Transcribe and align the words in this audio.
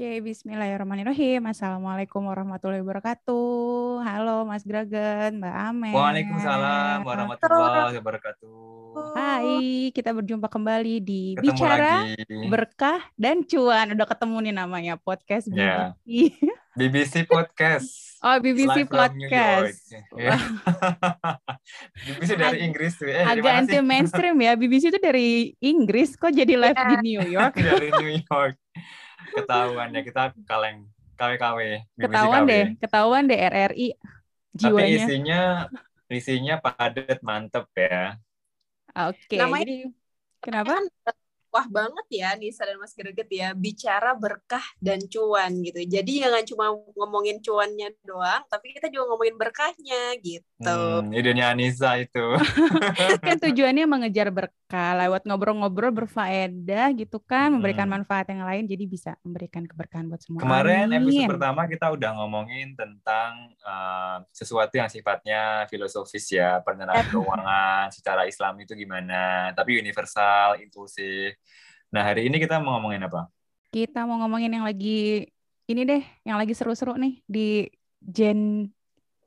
Oke, 0.00 0.32
bismillahirrahmanirrahim. 0.32 1.44
Assalamualaikum 1.44 2.24
warahmatullahi 2.24 2.80
wabarakatuh. 2.80 4.00
Halo 4.00 4.48
Mas 4.48 4.64
Gragen, 4.64 5.44
Mbak 5.44 5.52
Ame. 5.60 5.92
Waalaikumsalam 5.92 7.04
warahmatullahi 7.04 8.00
wabarakatuh. 8.00 8.48
Hai, 9.12 9.92
kita 9.92 10.16
berjumpa 10.16 10.48
kembali 10.48 11.04
di 11.04 11.36
ketemu 11.36 11.52
Bicara 11.52 12.08
lagi. 12.08 12.48
Berkah 12.48 13.12
dan 13.20 13.44
Cuan. 13.44 13.92
Udah 13.92 14.08
ketemu 14.08 14.36
nih 14.40 14.54
namanya 14.56 14.96
podcast 14.96 15.52
BBC. 15.52 15.60
Yeah. 16.08 16.48
BBC 16.80 17.28
Podcast. 17.28 17.92
Oh, 18.24 18.40
BBC 18.40 18.72
Live 18.72 18.88
Podcast. 18.88 19.84
Yeah. 20.16 20.40
BBC 22.08 22.40
dari 22.40 22.64
Inggris 22.64 22.96
tuh. 22.96 23.04
Eh, 23.04 23.20
Agak 23.20 23.68
anti 23.68 23.76
mainstream 23.84 24.40
ya. 24.40 24.56
BBC 24.56 24.96
itu 24.96 24.96
dari 24.96 25.52
Inggris 25.60 26.16
kok 26.16 26.32
jadi 26.32 26.56
live 26.56 26.80
di 26.88 26.96
New 27.12 27.20
York. 27.28 27.52
dari 27.52 27.92
New 28.00 28.16
York 28.16 28.56
ketahuan 29.34 29.88
ya 29.94 30.00
kita 30.02 30.22
kaleng 30.44 30.88
KW-KW. 31.20 31.58
Ketahuan 32.00 32.42
deh, 32.48 32.64
ketahuan 32.80 33.22
deh 33.28 33.36
RRI 33.36 33.88
jiwanya. 34.56 34.88
Tapi 34.88 34.96
isinya 34.96 35.40
isinya 36.10 36.54
padat 36.58 37.20
mantep 37.20 37.68
ya. 37.76 38.16
Oke. 38.96 39.36
Okay. 39.36 39.38
Namanya, 39.38 39.64
Jadi 39.68 39.78
kenapa? 40.42 40.72
Kan 40.80 40.84
wah 41.50 41.66
banget 41.66 42.06
ya 42.14 42.30
Nisa 42.38 42.62
dan 42.62 42.78
Mas 42.78 42.94
Greget 42.94 43.26
ya 43.26 43.50
bicara 43.58 44.14
berkah 44.14 44.62
dan 44.78 45.02
cuan 45.10 45.50
gitu. 45.60 45.82
Jadi 45.82 46.22
jangan 46.22 46.42
cuma 46.46 46.66
ngomongin 46.94 47.42
cuannya 47.42 47.90
doang, 48.06 48.42
tapi 48.46 48.74
kita 48.74 48.86
juga 48.88 49.14
ngomongin 49.14 49.36
berkahnya 49.36 50.14
gitu. 50.22 50.78
Hmm, 51.02 51.10
idenya 51.10 51.52
Nisa 51.52 51.98
itu. 51.98 52.38
kan 53.26 53.36
tujuannya 53.38 53.84
mengejar 53.86 54.30
berkah 54.30 54.59
lewat 54.76 55.26
ngobrol-ngobrol 55.26 55.90
berfaedah 55.90 56.94
gitu 56.94 57.18
kan, 57.18 57.50
memberikan 57.50 57.90
hmm. 57.90 57.94
manfaat 57.98 58.30
yang 58.30 58.46
lain 58.46 58.70
jadi 58.70 58.84
bisa 58.86 59.10
memberikan 59.26 59.66
keberkahan 59.66 60.06
buat 60.06 60.22
semua. 60.22 60.44
Kemarin 60.44 60.94
Amin. 60.94 61.02
episode 61.02 61.34
pertama 61.34 61.66
kita 61.66 61.90
udah 61.90 62.10
ngomongin 62.22 62.78
tentang 62.78 63.50
uh, 63.66 64.22
sesuatu 64.30 64.78
yang 64.78 64.86
sifatnya 64.86 65.66
filosofis 65.66 66.30
ya, 66.30 66.62
penerapan 66.62 67.06
keuangan 67.10 67.86
secara 67.90 68.28
Islam 68.30 68.54
itu 68.62 68.78
gimana, 68.78 69.50
tapi 69.56 69.80
universal, 69.80 70.60
inklusif 70.62 71.34
Nah, 71.90 72.06
hari 72.06 72.30
ini 72.30 72.38
kita 72.38 72.62
mau 72.62 72.78
ngomongin 72.78 73.02
apa? 73.10 73.26
Kita 73.74 74.06
mau 74.06 74.22
ngomongin 74.22 74.50
yang 74.54 74.66
lagi 74.66 75.26
ini 75.66 75.82
deh, 75.86 76.02
yang 76.22 76.38
lagi 76.38 76.54
seru-seru 76.54 76.94
nih 76.98 77.22
di 77.26 77.66
Gen 77.98 78.70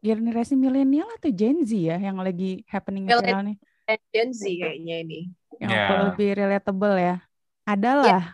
generasi 0.03 0.59
milenial 0.59 1.07
atau 1.15 1.31
Gen 1.31 1.63
Z 1.63 1.71
ya 1.71 1.95
yang 1.95 2.19
lagi 2.19 2.63
happening 2.67 3.07
sekarang 3.07 3.55
nih. 3.55 3.57
Gen 4.13 4.29
Z 4.31 4.41
kayaknya 4.45 4.95
ini. 5.05 5.21
Yang 5.61 5.71
yeah. 5.71 5.99
lebih 6.09 6.29
relatable 6.37 6.95
ya. 6.97 7.15
Adalah. 7.67 8.07
Yeah. 8.07 8.25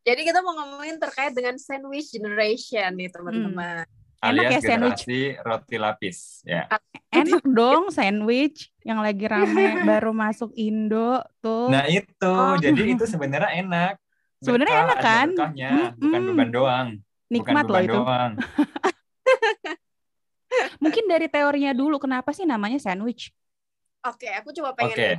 Jadi 0.00 0.20
kita 0.32 0.40
mau 0.40 0.56
ngomongin 0.56 0.96
terkait 0.96 1.36
dengan 1.36 1.60
sandwich 1.60 2.08
generation 2.10 2.96
nih 2.96 3.12
teman-teman. 3.12 3.84
Hmm 3.84 3.98
alias 4.20 4.44
Enak 4.44 4.52
ya 4.52 4.60
sandwich 4.60 5.02
roti 5.40 5.76
lapis 5.80 6.44
ya. 6.44 6.68
Enak 7.08 7.44
dong 7.48 7.88
sandwich 7.88 8.68
yang 8.84 9.00
lagi 9.00 9.24
rame 9.24 9.80
baru 9.88 10.12
masuk 10.12 10.52
Indo 10.54 11.24
tuh. 11.40 11.72
Nah 11.72 11.88
itu 11.88 12.28
oh. 12.28 12.60
jadi 12.60 12.96
itu 12.96 13.04
sebenarnya 13.08 13.64
enak. 13.64 13.96
Sebenarnya 14.40 14.76
enak 14.88 14.98
kan? 15.00 15.28
Berkahnya, 15.36 15.72
hmm. 15.72 16.00
bukan 16.00 16.20
beban 16.32 16.50
doang. 16.52 16.88
Nikmat 17.32 17.64
bukan 17.64 17.72
loh 17.72 17.82
itu. 17.84 18.00
Doang. 18.00 18.32
Mungkin 20.82 21.04
dari 21.08 21.28
teorinya 21.28 21.72
dulu 21.76 22.00
kenapa 22.00 22.32
sih 22.32 22.44
namanya 22.44 22.80
sandwich? 22.80 23.32
Oke, 24.00 24.24
okay, 24.24 24.32
aku 24.40 24.56
coba 24.56 24.72
pengen 24.72 24.96
okay. 24.96 25.14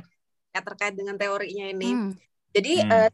ya 0.50 0.60
terkait 0.60 0.94
dengan 0.98 1.14
teorinya 1.14 1.70
ini. 1.70 1.90
Hmm. 1.94 2.10
Jadi 2.50 2.82
hmm. 2.82 2.90
Uh, 2.90 3.10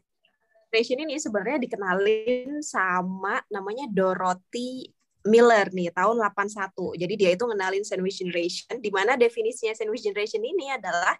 ini 0.73 1.17
sebenarnya 1.17 1.59
dikenalin 1.61 2.61
sama 2.61 3.41
namanya 3.49 3.89
Dorothy 3.89 4.89
Miller 5.29 5.67
nih 5.69 5.93
tahun 5.93 6.17
81. 6.17 6.73
Jadi 6.97 7.13
dia 7.13 7.29
itu 7.35 7.43
ngenalin 7.45 7.83
sandwich 7.85 8.17
generation 8.23 8.81
di 8.81 8.89
mana 8.89 9.13
definisinya 9.13 9.75
sandwich 9.77 10.05
generation 10.05 10.41
ini 10.41 10.73
adalah 10.73 11.13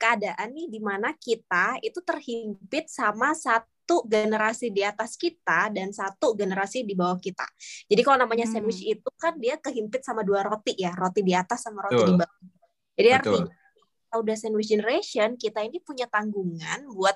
keadaan 0.00 0.56
nih 0.56 0.68
di 0.72 0.80
mana 0.80 1.12
kita 1.12 1.76
itu 1.84 2.00
terhimpit 2.00 2.88
sama 2.88 3.36
satu 3.36 4.06
generasi 4.08 4.72
di 4.72 4.80
atas 4.80 5.18
kita 5.18 5.68
dan 5.74 5.92
satu 5.92 6.32
generasi 6.32 6.88
di 6.88 6.96
bawah 6.96 7.20
kita. 7.20 7.44
Jadi 7.84 8.00
kalau 8.00 8.24
namanya 8.24 8.48
hmm. 8.48 8.54
sandwich 8.56 8.80
itu 8.80 9.10
kan 9.20 9.36
dia 9.36 9.60
kehimpit 9.60 10.06
sama 10.08 10.24
dua 10.24 10.40
roti 10.40 10.72
ya, 10.78 10.96
roti 10.96 11.20
di 11.20 11.36
atas 11.36 11.68
sama 11.68 11.84
roti 11.84 12.00
Betul. 12.00 12.08
di 12.08 12.14
bawah. 12.16 12.38
Jadi 12.96 13.08
Betul. 13.08 13.18
artinya 13.18 13.59
udah 14.18 14.34
sandwich 14.34 14.72
generation, 14.72 15.38
kita 15.38 15.62
ini 15.62 15.78
punya 15.78 16.10
tanggungan 16.10 16.90
buat 16.90 17.14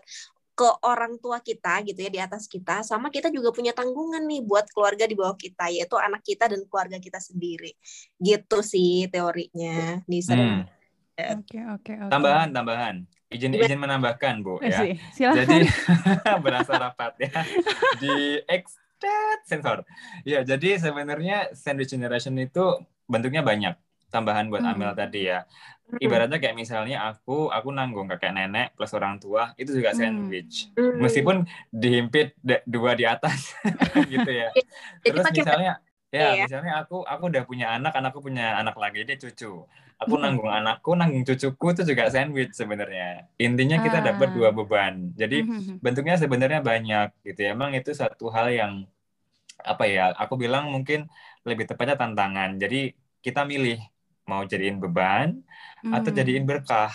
ke 0.54 0.68
orang 0.86 1.18
tua 1.18 1.42
kita 1.42 1.82
gitu 1.82 1.98
ya 1.98 2.10
di 2.14 2.20
atas 2.22 2.46
kita 2.46 2.86
sama 2.86 3.10
kita 3.10 3.26
juga 3.26 3.50
punya 3.50 3.74
tanggungan 3.74 4.22
nih 4.22 4.38
buat 4.46 4.70
keluarga 4.70 5.02
di 5.02 5.18
bawah 5.18 5.34
kita 5.34 5.66
yaitu 5.66 5.98
anak 5.98 6.22
kita 6.22 6.46
dan 6.46 6.62
keluarga 6.70 7.02
kita 7.02 7.18
sendiri 7.18 7.74
gitu 8.22 8.62
sih 8.62 9.10
teorinya 9.10 9.98
Nisa 10.06 10.38
hmm. 10.38 10.62
Oke 11.14 11.62
oke 11.62 11.92
oke. 11.94 12.10
Tambahan 12.10 12.50
tambahan 12.50 13.06
izin 13.30 13.54
izin 13.54 13.78
menambahkan 13.78 14.42
bu 14.42 14.58
ya. 14.62 14.98
Silakan. 15.14 15.46
Jadi 15.46 15.58
berasa 16.44 16.72
rapat 16.74 17.12
ya 17.22 17.30
di 18.02 18.42
extend 18.50 19.40
sensor. 19.46 19.78
Ya 20.26 20.42
jadi 20.42 20.78
sebenarnya 20.82 21.54
sandwich 21.54 21.94
generation 21.94 22.34
itu 22.38 22.82
bentuknya 23.06 23.46
banyak 23.46 23.78
tambahan 24.10 24.50
buat 24.50 24.66
hmm. 24.66 24.72
Amel 24.74 24.92
tadi 24.98 25.30
ya. 25.30 25.46
Ibaratnya 25.84 26.40
kayak 26.40 26.56
misalnya 26.56 27.12
aku 27.12 27.52
aku 27.52 27.68
nanggung 27.68 28.08
kakek 28.08 28.32
nenek 28.32 28.72
plus 28.74 28.96
orang 28.96 29.20
tua 29.20 29.52
itu 29.60 29.70
juga 29.76 29.92
sandwich. 29.92 30.72
Hmm. 30.74 30.98
Meskipun 30.98 31.44
dihimpit 31.70 32.34
dua 32.64 32.96
di 32.96 33.04
atas 33.04 33.52
gitu 34.12 34.30
ya. 34.32 34.48
Terus 35.04 35.28
misalnya 35.30 35.84
ya, 36.08 36.34
ya 36.34 36.48
misalnya 36.48 36.72
aku 36.82 37.04
aku 37.04 37.28
udah 37.28 37.44
punya 37.44 37.76
anak, 37.76 37.92
anakku 37.94 38.24
punya 38.24 38.56
anak 38.56 38.74
lagi 38.80 39.04
dia 39.04 39.20
cucu. 39.20 39.68
Aku 40.00 40.18
nanggung 40.18 40.50
anakku, 40.50 40.96
nanggung 40.98 41.22
cucuku 41.22 41.66
itu 41.76 41.82
juga 41.94 42.10
sandwich 42.10 42.56
sebenarnya. 42.56 43.30
Intinya 43.38 43.78
kita 43.78 44.02
ah. 44.02 44.04
dapat 44.10 44.34
dua 44.34 44.50
beban. 44.50 45.14
Jadi 45.14 45.46
bentuknya 45.78 46.18
sebenarnya 46.18 46.64
banyak 46.64 47.08
gitu 47.22 47.40
ya. 47.44 47.54
Emang 47.54 47.76
itu 47.76 47.94
satu 47.94 48.32
hal 48.32 48.50
yang 48.50 48.72
apa 49.62 49.84
ya? 49.86 50.10
Aku 50.18 50.34
bilang 50.34 50.72
mungkin 50.74 51.06
lebih 51.46 51.68
tepatnya 51.70 51.94
tantangan. 51.94 52.58
Jadi 52.58 52.96
kita 53.22 53.46
milih 53.46 53.78
mau 54.24 54.42
jadiin 54.44 54.80
beban 54.80 55.40
hmm. 55.84 55.92
atau 55.92 56.10
jadiin 56.10 56.44
berkah 56.48 56.92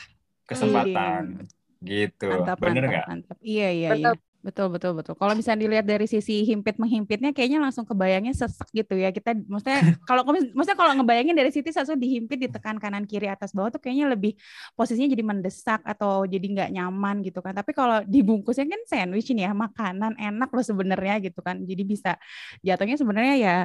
kesempatan. 0.49 1.45
Iya. 1.45 1.57
gitu. 1.79 2.27
Mantap, 2.27 2.59
bener 2.59 2.83
nggak? 2.91 3.05
iya 3.39 3.69
iya 3.71 3.89
iya. 3.95 4.11
Betul. 4.39 4.71
Betul 4.71 4.95
betul 4.95 5.19
kalau 5.19 5.35
bisa 5.35 5.51
dilihat 5.51 5.83
dari 5.83 6.07
sisi 6.07 6.47
himpit 6.47 6.79
menghimpitnya 6.79 7.35
kayaknya 7.35 7.59
langsung 7.59 7.83
kebayangnya 7.83 8.31
sesek 8.31 8.71
gitu 8.71 8.95
ya. 8.95 9.11
Kita 9.11 9.35
maksudnya 9.35 9.83
kalau 10.07 10.23
maksudnya 10.31 10.79
kalau 10.79 10.95
ngebayangin 10.95 11.35
dari 11.35 11.51
situ 11.51 11.67
satu 11.75 11.99
dihimpit 11.99 12.39
ditekan 12.47 12.79
kanan 12.79 13.03
kiri 13.03 13.27
atas 13.27 13.51
bawah 13.51 13.67
tuh 13.67 13.83
kayaknya 13.83 14.15
lebih 14.15 14.39
posisinya 14.79 15.11
jadi 15.11 15.23
mendesak 15.27 15.83
atau 15.83 16.23
jadi 16.23 16.45
nggak 16.55 16.69
nyaman 16.71 17.19
gitu 17.27 17.43
kan. 17.43 17.51
Tapi 17.51 17.75
kalau 17.75 17.99
dibungkusnya 18.07 18.63
kan 18.71 18.81
sandwich 18.87 19.27
ini 19.35 19.43
ya 19.43 19.51
makanan 19.51 20.15
enak 20.15 20.49
loh 20.55 20.63
sebenarnya 20.63 21.19
gitu 21.19 21.43
kan. 21.43 21.59
Jadi 21.67 21.83
bisa 21.83 22.15
jatuhnya 22.63 22.95
sebenarnya 22.95 23.35
ya 23.35 23.55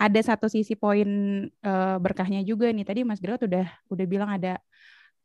ada 0.00 0.20
satu 0.24 0.48
sisi 0.48 0.72
poin 0.72 1.08
uh, 1.60 1.96
berkahnya 2.00 2.40
juga 2.40 2.72
nih. 2.72 2.88
Tadi 2.88 3.00
Mas 3.04 3.20
Gerot 3.20 3.44
udah 3.44 3.68
udah 3.92 4.06
bilang 4.08 4.32
ada 4.32 4.56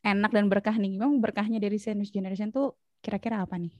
enak 0.04 0.32
dan 0.36 0.52
berkah 0.52 0.76
nih. 0.76 1.00
Memang 1.00 1.24
berkahnya 1.24 1.64
dari 1.64 1.80
sandwich 1.80 2.12
generation 2.12 2.52
tuh 2.52 2.76
kira-kira 3.00 3.40
apa 3.40 3.56
nih? 3.56 3.72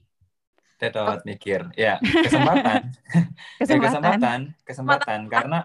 Tetot 0.80 1.20
mikir. 1.28 1.68
Ya, 1.76 2.00
kesempatan. 2.00 2.96
kesempatan. 3.60 3.92
kesempatan, 3.92 4.40
kesempatan 4.64 5.20
karena 5.28 5.58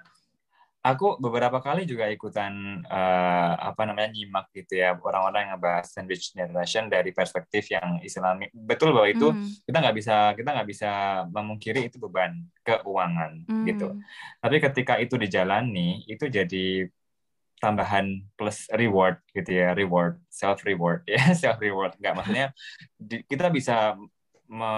aku 0.82 1.22
beberapa 1.22 1.62
kali 1.62 1.86
juga 1.86 2.10
ikutan 2.10 2.82
uh, 2.90 3.54
apa 3.54 3.86
namanya 3.86 4.10
nyimak 4.18 4.50
gitu 4.50 4.82
ya 4.82 4.98
orang-orang 4.98 5.46
yang 5.46 5.52
ngebahas 5.58 5.86
sandwich 5.94 6.34
generation 6.34 6.90
dari 6.90 7.14
perspektif 7.14 7.70
yang 7.70 8.02
islami 8.02 8.50
betul 8.50 8.90
bahwa 8.98 9.06
itu 9.06 9.30
mm. 9.30 9.62
kita 9.70 9.78
nggak 9.78 9.96
bisa 9.96 10.16
kita 10.34 10.50
nggak 10.58 10.70
bisa 10.70 10.92
memungkiri 11.30 11.86
itu 11.86 12.02
beban 12.02 12.34
keuangan 12.66 13.46
mm. 13.46 13.66
gitu 13.70 13.88
tapi 14.42 14.58
ketika 14.58 14.98
itu 14.98 15.22
dijalani 15.22 16.02
itu 16.10 16.26
jadi 16.26 16.90
tambahan 17.62 18.26
plus 18.34 18.66
reward 18.74 19.22
gitu 19.38 19.54
ya 19.54 19.78
reward 19.78 20.18
self 20.34 20.66
reward 20.66 21.06
ya 21.14 21.38
self 21.38 21.62
reward 21.62 21.94
nggak 22.02 22.14
maksudnya 22.18 22.48
di, 22.98 23.22
kita 23.30 23.54
bisa 23.54 23.94
me, 24.50 24.74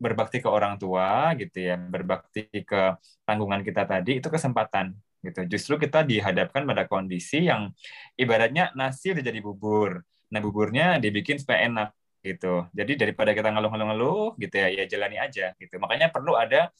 berbakti 0.00 0.40
ke 0.40 0.48
orang 0.48 0.80
tua 0.80 1.36
gitu 1.36 1.60
ya 1.68 1.76
berbakti 1.76 2.48
ke 2.64 2.96
tanggungan 3.28 3.60
kita 3.60 3.84
tadi 3.84 4.24
itu 4.24 4.28
kesempatan 4.32 4.96
gitu. 5.24 5.40
Justru 5.48 5.80
kita 5.80 6.04
dihadapkan 6.04 6.68
pada 6.68 6.84
kondisi 6.84 7.48
yang 7.48 7.72
ibaratnya 8.20 8.70
nasi 8.76 9.16
udah 9.16 9.24
jadi 9.24 9.40
bubur. 9.40 10.04
Nah, 10.28 10.40
buburnya 10.44 11.00
dibikin 11.00 11.40
supaya 11.40 11.64
enak 11.64 11.90
gitu. 12.24 12.68
Jadi 12.72 12.92
daripada 12.96 13.32
kita 13.32 13.52
ngeluh-ngeluh 13.52 14.36
gitu 14.40 14.56
ya, 14.56 14.68
ya 14.72 14.84
jalani 14.84 15.16
aja 15.20 15.52
gitu. 15.56 15.74
Makanya 15.76 16.12
perlu 16.12 16.36
ada 16.36 16.72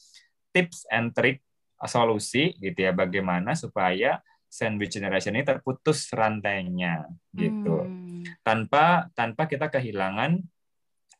tips 0.53 0.89
and 0.89 1.13
trick 1.13 1.45
solusi 1.85 2.55
gitu 2.57 2.87
ya 2.87 2.95
bagaimana 2.95 3.53
supaya 3.53 4.23
sandwich 4.47 4.95
generation 4.95 5.35
ini 5.35 5.43
terputus 5.43 6.09
rantainya 6.15 7.05
gitu. 7.35 7.83
Hmm. 7.83 8.23
Tanpa 8.41 9.11
tanpa 9.13 9.45
kita 9.45 9.67
kehilangan 9.67 10.39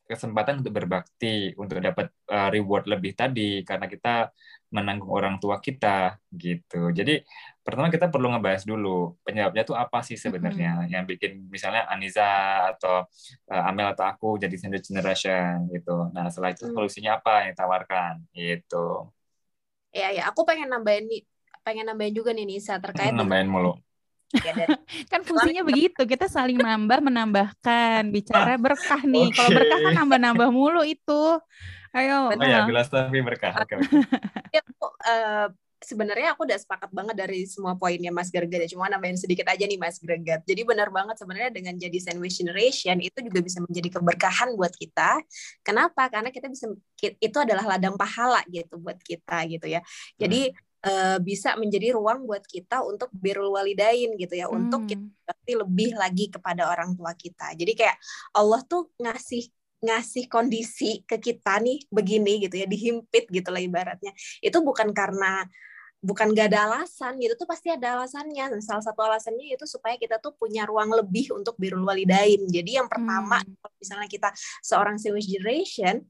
kesempatan 0.06 0.62
untuk 0.62 0.74
berbakti, 0.74 1.52
untuk 1.58 1.82
dapat 1.82 2.08
uh, 2.30 2.48
reward 2.48 2.86
lebih 2.86 3.12
tadi 3.18 3.66
karena 3.66 3.90
kita 3.90 4.30
menanggung 4.76 5.08
orang 5.08 5.40
tua 5.40 5.56
kita 5.56 6.20
gitu. 6.36 6.92
Jadi 6.92 7.24
pertama 7.64 7.88
kita 7.88 8.12
perlu 8.12 8.30
ngebahas 8.30 8.62
dulu 8.68 9.16
penyebabnya 9.24 9.64
tuh 9.64 9.74
apa 9.74 10.04
sih 10.04 10.14
sebenarnya 10.14 10.84
mm-hmm. 10.84 10.92
yang 10.92 11.04
bikin 11.08 11.48
misalnya 11.48 11.88
Aniza 11.88 12.28
atau 12.76 13.08
uh, 13.50 13.68
Amel 13.72 13.90
atau 13.96 14.04
aku 14.04 14.28
jadi 14.36 14.54
sandwich 14.54 14.92
generation 14.92 15.66
gitu. 15.72 16.12
Nah 16.12 16.28
setelah 16.28 16.52
itu 16.52 16.68
mm. 16.68 16.72
solusinya 16.76 17.18
apa 17.18 17.48
yang 17.48 17.56
ditawarkan 17.56 18.12
gitu. 18.36 19.10
Ya 19.96 20.12
ya, 20.12 20.28
aku 20.28 20.44
pengen 20.44 20.68
nambahin 20.68 21.08
nih, 21.08 21.24
pengen 21.64 21.88
nambahin 21.88 22.12
juga 22.12 22.36
nih 22.36 22.44
Nisa 22.44 22.76
terkait 22.76 23.16
nambahin 23.16 23.48
mulu. 23.48 23.80
Ya, 24.34 24.52
kan 25.12 25.22
fungsinya 25.22 25.62
begitu 25.62 26.02
kita 26.02 26.26
saling 26.26 26.58
menambah 26.58 26.98
menambahkan 26.98 28.10
bicara 28.10 28.58
berkah 28.58 29.00
nih 29.06 29.30
okay. 29.30 29.34
kalau 29.38 29.50
berkah 29.54 29.78
kan 29.86 29.94
nambah-nambah 30.02 30.48
mulu 30.50 30.82
itu 30.82 31.22
ayo 31.94 32.34
oh 32.34 32.46
ya 32.46 32.66
gelas 32.66 32.88
tapi 32.90 33.22
berkah 33.22 33.54
okay, 33.62 33.78
okay. 33.78 34.60
uh, 35.06 35.46
sebenarnya 35.82 36.32
aku 36.32 36.48
udah 36.48 36.56
sepakat 36.56 36.90
banget 36.90 37.14
dari 37.14 37.44
semua 37.44 37.76
poinnya 37.76 38.08
Mas 38.08 38.32
Gregat 38.32 38.64
ya. 38.64 38.68
Cuma 38.72 38.88
nambahin 38.88 39.14
sedikit 39.14 39.46
aja 39.46 39.64
nih 39.64 39.76
Mas 39.76 40.00
Gregat. 40.00 40.42
Jadi 40.48 40.64
benar 40.64 40.88
banget 40.88 41.20
sebenarnya 41.20 41.52
dengan 41.52 41.76
jadi 41.76 41.98
sandwich 42.00 42.40
generation 42.40 42.98
itu 42.98 43.18
juga 43.20 43.38
bisa 43.44 43.60
menjadi 43.60 44.00
keberkahan 44.00 44.56
buat 44.56 44.72
kita. 44.72 45.20
Kenapa? 45.60 46.08
Karena 46.08 46.32
kita 46.32 46.48
bisa 46.48 46.72
itu 47.00 47.36
adalah 47.38 47.76
ladang 47.76 47.94
pahala 47.94 48.40
gitu 48.48 48.80
buat 48.80 48.96
kita 49.04 49.46
gitu 49.52 49.66
ya. 49.68 49.80
Jadi 50.16 50.50
hmm. 50.50 51.22
bisa 51.22 51.54
menjadi 51.54 51.94
ruang 51.94 52.24
buat 52.24 52.42
kita 52.46 52.80
untuk 52.82 53.12
birrul 53.12 53.54
walidain 53.54 54.16
gitu 54.16 54.34
ya, 54.34 54.48
hmm. 54.48 54.56
untuk 54.56 54.88
kita 54.88 55.32
lebih 55.60 55.94
lagi 55.94 56.32
kepada 56.32 56.72
orang 56.72 56.96
tua 56.96 57.12
kita. 57.14 57.52
Jadi 57.54 57.72
kayak 57.76 57.96
Allah 58.34 58.64
tuh 58.64 58.90
ngasih 58.98 59.50
ngasih 59.86 60.26
kondisi 60.26 61.06
ke 61.06 61.16
kita 61.22 61.62
nih 61.62 61.86
begini 61.88 62.42
gitu 62.46 62.58
ya 62.58 62.66
dihimpit 62.66 63.30
gitu 63.30 63.48
lah 63.54 63.62
ibaratnya. 63.62 64.12
Itu 64.42 64.60
bukan 64.66 64.90
karena 64.90 65.46
bukan 66.06 66.36
gak 66.36 66.52
ada 66.54 66.70
alasan 66.70 67.18
gitu 67.18 67.34
tuh 67.34 67.48
pasti 67.48 67.72
ada 67.72 67.98
alasannya. 67.98 68.58
Salah 68.62 68.84
satu 68.84 69.00
alasannya 69.02 69.56
itu 69.56 69.64
supaya 69.64 69.94
kita 69.96 70.18
tuh 70.18 70.34
punya 70.34 70.66
ruang 70.68 70.92
lebih 70.92 71.34
untuk 71.34 71.56
birul 71.56 71.82
walidain 71.86 72.42
jadi 72.46 72.82
yang 72.82 72.88
pertama 72.90 73.40
hmm. 73.42 73.78
misalnya 73.80 74.08
kita 74.10 74.28
seorang 74.62 74.96
sandwich 74.98 75.28
generation 75.30 76.04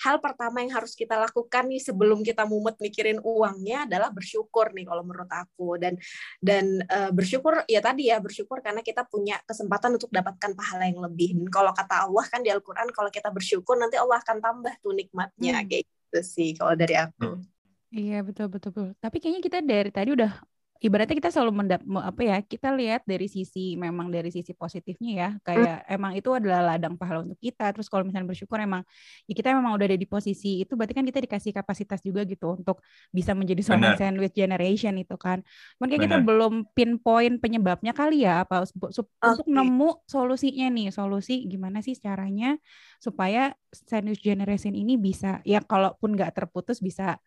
hal 0.00 0.16
pertama 0.18 0.64
yang 0.64 0.72
harus 0.72 0.96
kita 0.96 1.20
lakukan 1.20 1.68
nih 1.68 1.80
sebelum 1.80 2.24
kita 2.24 2.48
mumet 2.48 2.80
mikirin 2.80 3.20
uangnya 3.20 3.84
adalah 3.84 4.08
bersyukur 4.08 4.72
nih 4.72 4.88
kalau 4.88 5.04
menurut 5.04 5.28
aku 5.28 5.76
dan 5.76 6.00
dan 6.40 6.80
uh, 6.88 7.12
bersyukur 7.12 7.60
ya 7.68 7.84
tadi 7.84 8.08
ya 8.08 8.16
bersyukur 8.16 8.64
karena 8.64 8.80
kita 8.80 9.04
punya 9.04 9.36
kesempatan 9.44 10.00
untuk 10.00 10.08
dapatkan 10.08 10.56
pahala 10.56 10.88
yang 10.88 11.04
lebih. 11.04 11.36
Dan 11.36 11.48
kalau 11.52 11.76
kata 11.76 12.08
Allah 12.08 12.24
kan 12.26 12.40
di 12.40 12.48
Al-Qur'an 12.48 12.88
kalau 12.96 13.12
kita 13.12 13.28
bersyukur 13.28 13.76
nanti 13.76 14.00
Allah 14.00 14.18
akan 14.24 14.40
tambah 14.40 14.74
tuh 14.80 14.96
nikmatnya 14.96 15.60
hmm. 15.60 15.66
kayak 15.68 15.84
gitu 15.84 16.20
sih 16.24 16.50
kalau 16.56 16.72
dari 16.72 16.96
aku. 16.96 17.36
Hmm. 17.36 17.44
Iya 17.90 18.22
betul 18.22 18.46
betul 18.48 18.70
betul. 18.72 18.90
Tapi 19.02 19.16
kayaknya 19.20 19.42
kita 19.42 19.58
dari 19.60 19.90
tadi 19.90 20.10
udah 20.14 20.32
ibaratnya 20.80 21.12
kita 21.12 21.28
selalu 21.28 21.52
mendap 21.52 21.84
apa 22.00 22.20
ya 22.24 22.36
kita 22.40 22.72
lihat 22.72 23.04
dari 23.04 23.28
sisi 23.28 23.76
memang 23.76 24.08
dari 24.08 24.32
sisi 24.32 24.56
positifnya 24.56 25.12
ya 25.12 25.28
kayak 25.44 25.84
hmm. 25.84 25.94
emang 26.00 26.12
itu 26.16 26.32
adalah 26.32 26.74
ladang 26.74 26.96
pahala 26.96 27.20
untuk 27.20 27.36
kita 27.36 27.68
terus 27.76 27.92
kalau 27.92 28.08
misalnya 28.08 28.32
bersyukur 28.32 28.56
emang 28.56 28.80
ya 29.28 29.36
kita 29.36 29.52
memang 29.52 29.76
udah 29.76 29.86
ada 29.92 29.98
di 30.00 30.08
posisi 30.08 30.64
itu 30.64 30.72
berarti 30.80 30.96
kan 30.96 31.04
kita 31.04 31.20
dikasih 31.20 31.52
kapasitas 31.52 32.00
juga 32.00 32.24
gitu 32.24 32.56
untuk 32.56 32.80
bisa 33.12 33.36
menjadi 33.36 33.60
seorang 33.60 34.00
sandwich 34.00 34.32
generation 34.32 34.96
itu 34.96 35.20
kan 35.20 35.44
mungkin 35.76 36.00
kita 36.00 36.16
belum 36.24 36.72
pinpoint 36.72 37.44
penyebabnya 37.44 37.92
kali 37.92 38.24
ya 38.24 38.48
apa 38.48 38.64
untuk 38.64 39.12
okay. 39.20 39.44
nemu 39.44 40.08
solusinya 40.08 40.72
nih 40.72 40.88
solusi 40.88 41.44
gimana 41.44 41.84
sih 41.84 41.92
caranya 42.00 42.56
supaya 42.96 43.52
sandwich 43.68 44.24
generation 44.24 44.72
ini 44.72 44.96
bisa 44.96 45.44
ya 45.44 45.60
kalaupun 45.60 46.16
nggak 46.16 46.32
terputus 46.32 46.80
bisa 46.80 47.20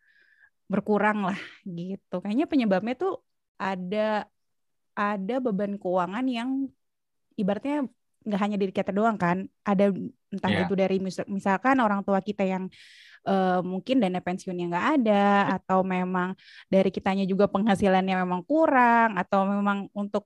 berkurang 0.64 1.28
lah 1.28 1.38
gitu. 1.68 2.24
Kayaknya 2.24 2.46
penyebabnya 2.48 2.94
tuh 2.96 3.20
ada 3.58 4.26
ada 4.94 5.36
beban 5.42 5.74
keuangan 5.74 6.26
yang 6.30 6.70
ibaratnya 7.34 7.86
nggak 8.24 8.40
hanya 8.40 8.56
diri 8.56 8.72
kita 8.72 8.90
doang 8.94 9.20
kan, 9.20 9.44
ada 9.66 9.92
entah 10.32 10.50
yeah. 10.50 10.64
itu 10.64 10.74
dari 10.74 10.96
misalkan 11.28 11.76
orang 11.78 12.00
tua 12.00 12.24
kita 12.24 12.40
yang 12.42 12.72
uh, 13.28 13.60
mungkin 13.60 14.00
dana 14.00 14.18
pensiunnya 14.24 14.72
nggak 14.72 14.86
ada 15.00 15.26
atau 15.60 15.84
memang 15.84 16.32
dari 16.72 16.88
kitanya 16.88 17.28
juga 17.28 17.46
penghasilannya 17.52 18.16
memang 18.24 18.40
kurang 18.48 19.20
atau 19.20 19.44
memang 19.44 19.92
untuk 19.92 20.24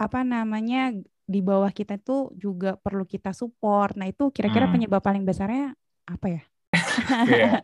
apa 0.00 0.24
namanya 0.24 0.90
di 1.24 1.40
bawah 1.40 1.72
kita 1.72 2.00
tuh 2.00 2.32
juga 2.36 2.76
perlu 2.80 3.08
kita 3.08 3.32
support. 3.32 3.96
Nah 3.96 4.08
itu 4.08 4.28
kira-kira 4.32 4.68
hmm. 4.68 4.74
penyebab 4.76 5.00
paling 5.04 5.24
besarnya 5.24 5.72
apa 6.04 6.26
ya? 6.40 6.42
yeah. 7.30 7.60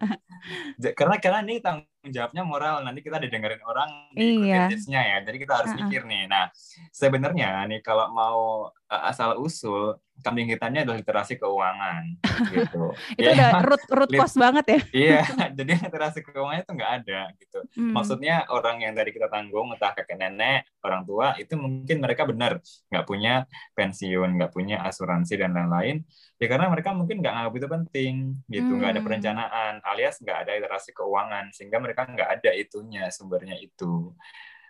karena 0.94 1.16
karena 1.18 1.40
ini 1.44 1.58
tanggung 1.58 1.89
jawabnya 2.08 2.42
moral 2.48 2.80
nanti 2.80 3.04
kita 3.04 3.20
didengarin 3.20 3.60
orang 3.60 4.08
di 4.16 4.48
iya. 4.48 4.72
ya 4.88 5.20
jadi 5.20 5.36
kita 5.36 5.52
harus 5.52 5.70
uh 5.72 5.76
-uh. 5.76 5.80
mikir 5.84 6.08
nih 6.08 6.24
nah 6.24 6.48
sebenarnya 6.88 7.68
nih 7.68 7.84
kalau 7.84 8.08
mau 8.08 8.72
asal 8.90 9.38
usul 9.38 9.94
kambing 10.20 10.52
hitamnya 10.52 10.84
adalah 10.84 10.98
literasi 11.00 11.40
keuangan 11.40 12.02
gitu. 12.52 12.92
Itu 13.16 13.24
ya, 13.24 13.32
udah 13.32 13.50
root 13.64 13.84
root 13.88 14.10
cost 14.12 14.36
banget 14.36 14.64
ya? 14.66 14.80
Iya 14.90 15.20
jadi 15.58 15.72
literasi 15.88 16.20
keuangannya 16.26 16.62
itu 16.66 16.72
nggak 16.74 16.92
ada 17.02 17.20
gitu. 17.38 17.58
Hmm. 17.78 17.94
maksudnya 17.94 18.44
orang 18.50 18.82
yang 18.82 18.92
dari 18.92 19.14
kita 19.14 19.30
tanggung 19.30 19.72
entah 19.72 19.94
kakek 19.94 20.18
nenek 20.18 20.66
orang 20.82 21.06
tua 21.06 21.38
itu 21.38 21.54
mungkin 21.54 22.02
mereka 22.02 22.26
benar 22.26 22.58
nggak 22.90 23.04
punya 23.06 23.46
pensiun 23.78 24.30
nggak 24.36 24.52
punya 24.52 24.82
asuransi 24.84 25.38
dan 25.38 25.54
lain-lain. 25.54 26.02
Ya 26.40 26.46
karena 26.50 26.66
mereka 26.72 26.90
mungkin 26.92 27.22
nggak 27.22 27.32
nganggap 27.32 27.54
itu 27.56 27.68
penting 27.70 28.14
gitu. 28.50 28.70
Nggak 28.74 28.90
hmm. 28.90 28.96
ada 28.98 29.06
perencanaan 29.06 29.72
alias 29.86 30.18
nggak 30.18 30.38
ada 30.46 30.50
literasi 30.58 30.90
keuangan 30.92 31.54
sehingga 31.54 31.78
mereka 31.78 32.04
nggak 32.10 32.28
ada 32.42 32.50
itunya 32.52 33.06
sumbernya 33.14 33.54
itu. 33.56 34.12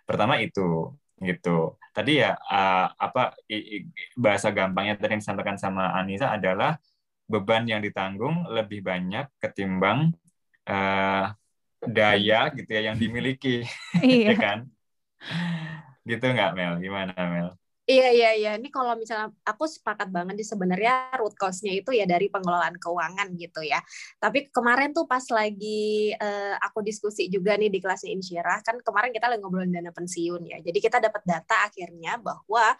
Pertama 0.05 0.37
itu 0.43 0.93
gitu. 1.21 1.77
Tadi 1.93 2.19
ya 2.23 2.35
uh, 2.35 2.87
apa 2.97 3.37
i, 3.47 3.57
i, 3.57 3.77
bahasa 4.17 4.49
gampangnya 4.49 4.97
tadi 4.97 5.17
yang 5.17 5.23
disampaikan 5.23 5.57
sama 5.61 5.93
Anissa 5.93 6.33
adalah 6.33 6.81
beban 7.29 7.63
yang 7.63 7.79
ditanggung 7.79 8.49
lebih 8.49 8.83
banyak 8.83 9.29
ketimbang 9.39 10.11
uh, 10.67 11.31
daya 11.81 12.51
gitu 12.51 12.69
ya 12.69 12.91
yang 12.91 12.97
dimiliki. 12.97 13.63
Iya. 14.01 14.27
ya 14.33 14.35
kan? 14.35 14.59
Gitu 16.03 16.25
nggak 16.25 16.51
Mel? 16.57 16.73
Gimana 16.81 17.13
Mel 17.15 17.60
Iya 17.89 18.07
iya 18.13 18.29
iya. 18.37 18.51
Ini 18.61 18.69
kalau 18.69 18.93
misalnya 18.93 19.33
aku 19.41 19.65
sepakat 19.65 20.13
banget 20.13 20.37
di 20.37 20.45
sebenarnya 20.45 21.17
root 21.17 21.33
cause-nya 21.33 21.73
itu 21.73 21.89
ya 21.89 22.05
dari 22.05 22.29
pengelolaan 22.29 22.77
keuangan 22.77 23.33
gitu 23.35 23.65
ya. 23.65 23.81
Tapi 24.21 24.53
kemarin 24.53 24.93
tuh 24.93 25.09
pas 25.09 25.25
lagi 25.33 26.13
uh, 26.13 26.55
aku 26.61 26.85
diskusi 26.85 27.25
juga 27.27 27.57
nih 27.57 27.73
di 27.73 27.81
kelasnya 27.81 28.13
Insyirah 28.13 28.61
kan 28.61 28.77
kemarin 28.85 29.09
kita 29.09 29.25
lagi 29.33 29.41
ngobrolin 29.41 29.73
dana 29.73 29.89
pensiun 29.89 30.41
ya. 30.45 30.57
Jadi 30.61 30.77
kita 30.77 31.01
dapat 31.01 31.25
data 31.25 31.55
akhirnya 31.65 32.21
bahwa 32.21 32.77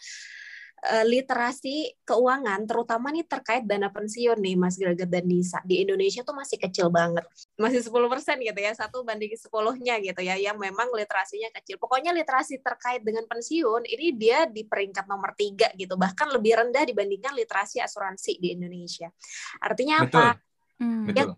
uh, 0.82 1.06
literasi 1.06 1.94
keuangan 2.02 2.66
terutama 2.66 3.14
nih 3.14 3.26
terkait 3.26 3.64
dana 3.66 3.94
pensiun 3.94 4.38
nih 4.42 4.56
Mas 4.58 4.76
Greget 4.78 5.10
dan 5.10 5.26
Nisa 5.30 5.62
di 5.62 5.86
Indonesia 5.86 6.26
tuh 6.26 6.34
masih 6.34 6.58
kecil 6.58 6.90
banget 6.90 7.26
masih 7.56 7.86
10% 7.86 7.94
gitu 8.42 8.60
ya 8.60 8.72
satu 8.74 9.06
banding 9.06 9.34
sepuluhnya 9.38 10.02
gitu 10.02 10.22
ya 10.26 10.36
yang 10.38 10.58
memang 10.58 10.90
literasinya 10.94 11.54
kecil 11.62 11.78
pokoknya 11.78 12.12
literasi 12.16 12.60
terkait 12.60 13.06
dengan 13.06 13.26
pensiun 13.30 13.86
ini 13.86 14.08
dia 14.18 14.50
di 14.50 14.66
peringkat 14.66 15.06
nomor 15.06 15.38
tiga 15.38 15.70
gitu 15.78 15.94
bahkan 15.96 16.30
lebih 16.34 16.58
rendah 16.58 16.84
dibandingkan 16.86 17.38
literasi 17.38 17.78
asuransi 17.82 18.42
di 18.42 18.58
Indonesia 18.58 19.10
artinya 19.62 20.06
Betul. 20.06 20.18
apa 20.18 20.28
hmm. 20.82 21.06
Betul. 21.10 21.30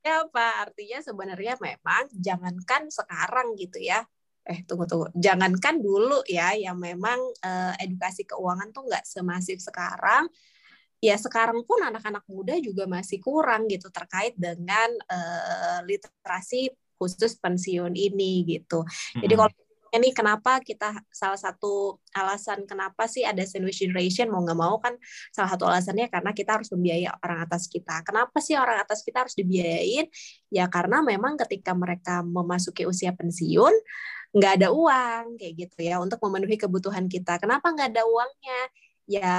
ya 0.00 0.14
apa 0.24 0.46
artinya 0.64 0.98
sebenarnya 1.04 1.54
memang 1.60 2.08
jangankan 2.12 2.88
sekarang 2.88 3.52
gitu 3.56 3.80
ya 3.80 4.04
eh 4.50 4.66
tunggu 4.66 4.82
tunggu 4.90 5.06
jangankan 5.14 5.78
dulu 5.78 6.26
ya 6.26 6.58
yang 6.58 6.74
memang 6.74 7.22
uh, 7.46 7.74
edukasi 7.78 8.26
keuangan 8.26 8.74
tuh 8.74 8.82
nggak 8.90 9.06
semasif 9.06 9.62
sekarang 9.62 10.26
ya 10.98 11.14
sekarang 11.14 11.62
pun 11.62 11.78
anak-anak 11.86 12.26
muda 12.26 12.58
juga 12.58 12.90
masih 12.90 13.22
kurang 13.22 13.70
gitu 13.70 13.88
terkait 13.94 14.34
dengan 14.34 14.90
uh, 15.06 15.80
literasi 15.86 16.74
khusus 16.98 17.38
pensiun 17.38 17.94
ini 17.94 18.44
gitu 18.44 18.82
jadi 19.22 19.38
kalau 19.38 19.54
ini 19.90 20.14
kenapa 20.14 20.62
kita 20.62 21.02
salah 21.10 21.38
satu 21.38 21.98
alasan 22.14 22.62
kenapa 22.62 23.10
sih 23.10 23.26
ada 23.26 23.42
sandwich 23.42 23.82
generation 23.82 24.30
mau 24.30 24.42
nggak 24.46 24.58
mau 24.58 24.78
kan 24.78 24.94
salah 25.34 25.50
satu 25.50 25.66
alasannya 25.66 26.06
karena 26.06 26.30
kita 26.30 26.62
harus 26.62 26.70
membiayai 26.70 27.10
orang 27.10 27.42
atas 27.42 27.66
kita. 27.66 28.06
Kenapa 28.06 28.38
sih 28.38 28.54
orang 28.54 28.78
atas 28.78 29.02
kita 29.02 29.26
harus 29.26 29.34
dibiayain? 29.34 30.06
Ya 30.54 30.70
karena 30.70 31.02
memang 31.02 31.34
ketika 31.42 31.74
mereka 31.74 32.22
memasuki 32.22 32.86
usia 32.86 33.10
pensiun 33.10 33.74
nggak 34.30 34.52
ada 34.62 34.68
uang 34.70 35.38
kayak 35.38 35.54
gitu 35.66 35.78
ya 35.82 35.98
untuk 35.98 36.22
memenuhi 36.22 36.54
kebutuhan 36.54 37.10
kita. 37.10 37.38
Kenapa 37.42 37.70
nggak 37.74 37.90
ada 37.96 38.02
uangnya? 38.06 38.60
Ya 39.10 39.36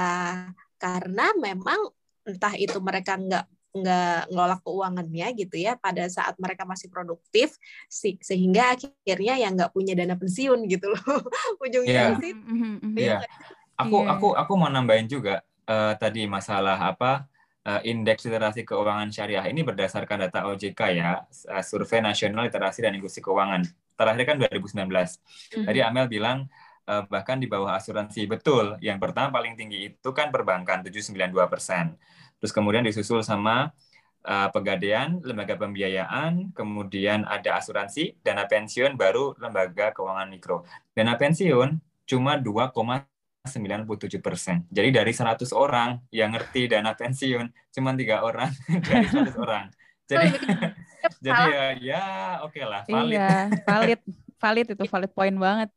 karena 0.76 1.32
memang 1.40 1.80
entah 2.28 2.54
itu 2.58 2.76
mereka 2.78 3.16
nggak 3.16 3.46
nggak 3.72 4.28
ngelola 4.28 4.56
keuangannya 4.60 5.26
gitu 5.32 5.56
ya 5.56 5.80
pada 5.80 6.04
saat 6.12 6.36
mereka 6.36 6.68
masih 6.68 6.92
produktif 6.92 7.56
si, 7.88 8.20
sehingga 8.20 8.76
akhirnya 8.76 9.40
yang 9.40 9.56
nggak 9.56 9.72
punya 9.72 9.96
dana 9.96 10.12
pensiun 10.12 10.68
gitu 10.68 10.92
loh 10.92 11.00
ujungnya 11.64 12.12
yeah. 12.12 12.20
sih. 12.20 12.32
Yeah. 13.00 13.20
Aku 13.80 14.04
yeah. 14.04 14.12
aku 14.12 14.28
aku 14.36 14.52
mau 14.60 14.68
nambahin 14.68 15.08
juga 15.08 15.40
uh, 15.64 15.96
tadi 15.96 16.28
masalah 16.28 16.76
apa 16.76 17.31
indeks 17.62 18.26
literasi 18.26 18.66
keuangan 18.66 19.06
syariah 19.14 19.46
ini 19.46 19.62
berdasarkan 19.62 20.26
data 20.26 20.50
OJK 20.50 20.80
ya, 20.98 21.22
uh, 21.22 21.62
Survei 21.62 22.02
Nasional 22.02 22.50
Literasi 22.50 22.82
dan 22.82 22.98
Inklusi 22.98 23.22
Keuangan. 23.22 23.62
Terakhir 23.94 24.24
kan 24.26 24.36
2019. 24.42 24.82
Mm-hmm. 24.82 25.64
Tadi 25.70 25.78
Amel 25.78 26.06
bilang 26.10 26.50
uh, 26.90 27.06
bahkan 27.06 27.38
di 27.38 27.46
bawah 27.46 27.78
asuransi. 27.78 28.26
Betul, 28.26 28.82
yang 28.82 28.98
pertama 28.98 29.30
paling 29.30 29.54
tinggi 29.54 29.94
itu 29.94 30.10
kan 30.10 30.34
perbankan 30.34 30.82
792 30.82 31.30
persen. 31.46 31.94
Terus 32.42 32.50
kemudian 32.50 32.82
disusul 32.82 33.22
sama 33.22 33.70
uh, 34.26 34.48
pegadaian, 34.50 35.22
lembaga 35.22 35.54
pembiayaan, 35.54 36.50
kemudian 36.58 37.22
ada 37.22 37.62
asuransi, 37.62 38.18
dana 38.26 38.50
pensiun, 38.50 38.98
baru 38.98 39.38
lembaga 39.38 39.94
keuangan 39.94 40.26
mikro. 40.26 40.66
Dana 40.98 41.14
pensiun 41.14 41.78
cuma 42.10 42.34
2,97 43.42 44.22
persen. 44.22 44.62
Jadi 44.70 44.94
dari 44.94 45.10
100 45.10 45.50
orang 45.50 45.98
yang 46.14 46.30
ngerti 46.30 46.70
dana 46.70 46.94
pensiun, 46.94 47.50
cuma 47.74 47.90
tiga 47.98 48.22
orang 48.22 48.54
dari 48.86 49.06
100 49.10 49.34
orang. 49.34 49.66
Jadi, 50.06 50.28
jadi 51.26 51.42
ya, 51.50 51.64
ya 51.82 52.04
oke 52.46 52.54
okay 52.54 52.64
lah, 52.64 52.82
valid. 52.86 53.10
Iya, 53.10 53.30
valid, 53.68 54.00
valid 54.38 54.66
itu 54.78 54.84
valid 54.86 55.10
point 55.10 55.34
banget. 55.34 55.68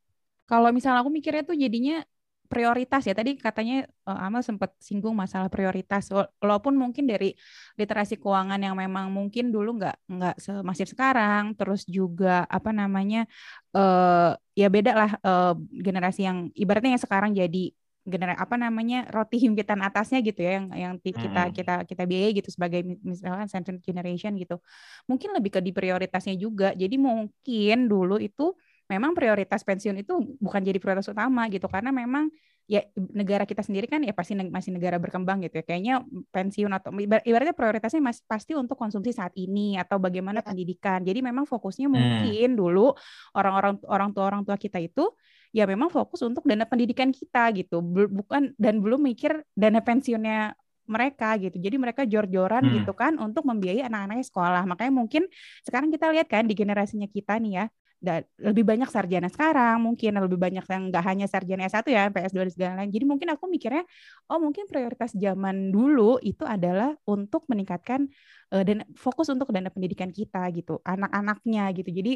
Kalau 0.45 0.69
misalnya 0.69 1.01
aku 1.01 1.09
mikirnya 1.09 1.41
tuh 1.41 1.57
jadinya 1.57 2.05
prioritas 2.45 3.01
ya 3.09 3.17
tadi 3.17 3.41
katanya 3.41 3.89
uh, 4.05 4.21
Amal 4.29 4.45
sempat 4.45 4.77
singgung 4.77 5.17
masalah 5.17 5.49
prioritas 5.49 6.05
walaupun 6.37 6.77
mungkin 6.77 7.09
dari 7.09 7.33
literasi 7.73 8.21
keuangan 8.21 8.61
yang 8.61 8.77
memang 8.77 9.09
mungkin 9.09 9.49
dulu 9.49 9.81
nggak 9.81 9.97
nggak 10.05 10.35
semasif 10.37 10.93
sekarang 10.93 11.57
terus 11.57 11.89
juga 11.89 12.45
apa 12.45 12.69
namanya 12.69 13.25
uh, 13.73 14.37
ya 14.55 14.71
beda 14.71 14.91
lah 14.95 15.11
uh, 15.19 15.53
generasi 15.69 16.23
yang 16.23 16.49
ibaratnya 16.55 16.95
yang 16.95 17.03
sekarang 17.03 17.35
jadi 17.35 17.75
generasi 18.05 18.37
apa 18.37 18.55
namanya 18.55 19.09
roti 19.09 19.41
himpitan 19.41 19.81
atasnya 19.81 20.21
gitu 20.21 20.45
ya 20.45 20.61
yang 20.61 20.65
yang 20.77 20.93
kita 21.01 21.49
hmm. 21.49 21.53
kita 21.57 21.73
kita 21.89 22.03
biayai 22.05 22.31
gitu 22.37 22.49
sebagai 22.53 22.85
misalkan 23.01 23.49
century 23.49 23.81
generation 23.81 24.37
gitu. 24.37 24.61
Mungkin 25.09 25.33
lebih 25.33 25.57
ke 25.57 25.59
di 25.59 25.73
prioritasnya 25.73 26.37
juga. 26.37 26.71
Jadi 26.77 27.01
mungkin 27.01 27.77
dulu 27.89 28.21
itu 28.21 28.53
memang 28.85 29.17
prioritas 29.17 29.65
pensiun 29.65 30.05
itu 30.05 30.13
bukan 30.37 30.61
jadi 30.61 30.77
prioritas 30.77 31.09
utama 31.09 31.49
gitu. 31.49 31.65
Karena 31.65 31.89
memang 31.89 32.29
ya 32.65 32.81
negara 33.13 33.45
kita 33.45 33.61
sendiri 33.61 33.85
kan 33.85 34.01
ya 34.01 34.09
pasti 34.09 34.33
masih 34.33 34.73
negara 34.73 34.97
berkembang 34.97 35.37
gitu 35.45 35.61
ya 35.61 35.65
kayaknya 35.65 36.01
pensiun 36.33 36.73
atau 36.73 36.89
ibaratnya 36.97 37.53
prioritasnya 37.53 38.01
masih 38.01 38.25
pasti 38.25 38.57
untuk 38.57 38.73
konsumsi 38.73 39.13
saat 39.13 39.37
ini 39.37 39.77
atau 39.77 40.01
bagaimana 40.01 40.41
ya. 40.41 40.49
pendidikan 40.49 41.05
jadi 41.05 41.21
memang 41.21 41.45
fokusnya 41.45 41.85
hmm. 41.85 41.93
mungkin 41.93 42.49
hmm. 42.53 42.57
dulu 42.57 42.97
orang-orang 43.37 43.77
orang 43.85 44.09
tua 44.17 44.23
orang 44.25 44.41
tua 44.41 44.57
kita 44.57 44.81
itu 44.81 45.13
ya 45.53 45.69
memang 45.69 45.93
fokus 45.93 46.25
untuk 46.25 46.41
dana 46.41 46.65
pendidikan 46.65 47.13
kita 47.13 47.53
gitu 47.53 47.85
bukan 47.85 48.57
dan 48.57 48.81
belum 48.81 49.13
mikir 49.13 49.45
dana 49.53 49.79
pensiunnya 49.79 50.57
mereka 50.85 51.33
gitu. 51.41 51.57
Jadi 51.57 51.75
mereka 51.81 52.05
jor-joran 52.05 52.61
hmm. 52.61 52.73
gitu 52.81 52.93
kan 52.93 53.17
untuk 53.17 53.41
membiayai 53.45 53.89
anak-anaknya 53.89 54.25
sekolah. 54.25 54.63
Makanya 54.69 54.93
mungkin 54.93 55.23
sekarang 55.65 55.89
kita 55.89 56.13
lihat 56.13 56.29
kan 56.29 56.45
di 56.45 56.53
generasinya 56.53 57.09
kita 57.09 57.41
nih 57.41 57.51
ya, 57.57 57.65
dan 58.05 58.21
lebih 58.37 58.61
banyak 58.61 58.85
sarjana 58.85 59.25
sekarang 59.25 59.81
mungkin 59.81 60.13
lebih 60.21 60.37
banyak 60.37 60.61
yang 60.61 60.93
nggak 60.93 61.03
hanya 61.03 61.25
sarjana 61.25 61.65
S1 61.65 61.81
ya 61.89 62.13
PS2 62.13 62.37
dan 62.37 62.51
segala 62.53 62.73
lain 62.83 62.93
jadi 62.93 63.05
mungkin 63.09 63.27
aku 63.33 63.49
mikirnya 63.49 63.81
oh 64.29 64.37
mungkin 64.37 64.69
prioritas 64.69 65.17
zaman 65.17 65.73
dulu 65.73 66.21
itu 66.21 66.45
adalah 66.45 66.93
untuk 67.09 67.49
meningkatkan 67.49 68.05
uh, 68.53 68.61
dan 68.61 68.85
fokus 68.93 69.33
untuk 69.33 69.49
dana 69.49 69.73
pendidikan 69.73 70.13
kita 70.13 70.45
gitu 70.53 70.77
anak-anaknya 70.85 71.73
gitu 71.73 71.89
jadi 71.89 72.13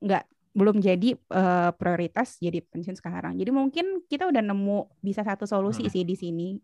nggak 0.00 0.24
belum 0.56 0.80
jadi 0.80 1.20
uh, 1.36 1.76
prioritas 1.76 2.40
jadi 2.40 2.64
pensiun 2.64 2.96
sekarang 2.96 3.36
jadi 3.36 3.52
mungkin 3.52 4.08
kita 4.08 4.24
udah 4.24 4.40
nemu 4.40 4.88
bisa 5.04 5.20
satu 5.20 5.44
solusi 5.44 5.84
hmm. 5.84 5.92
sih 5.92 6.02
di 6.08 6.16
sini 6.16 6.56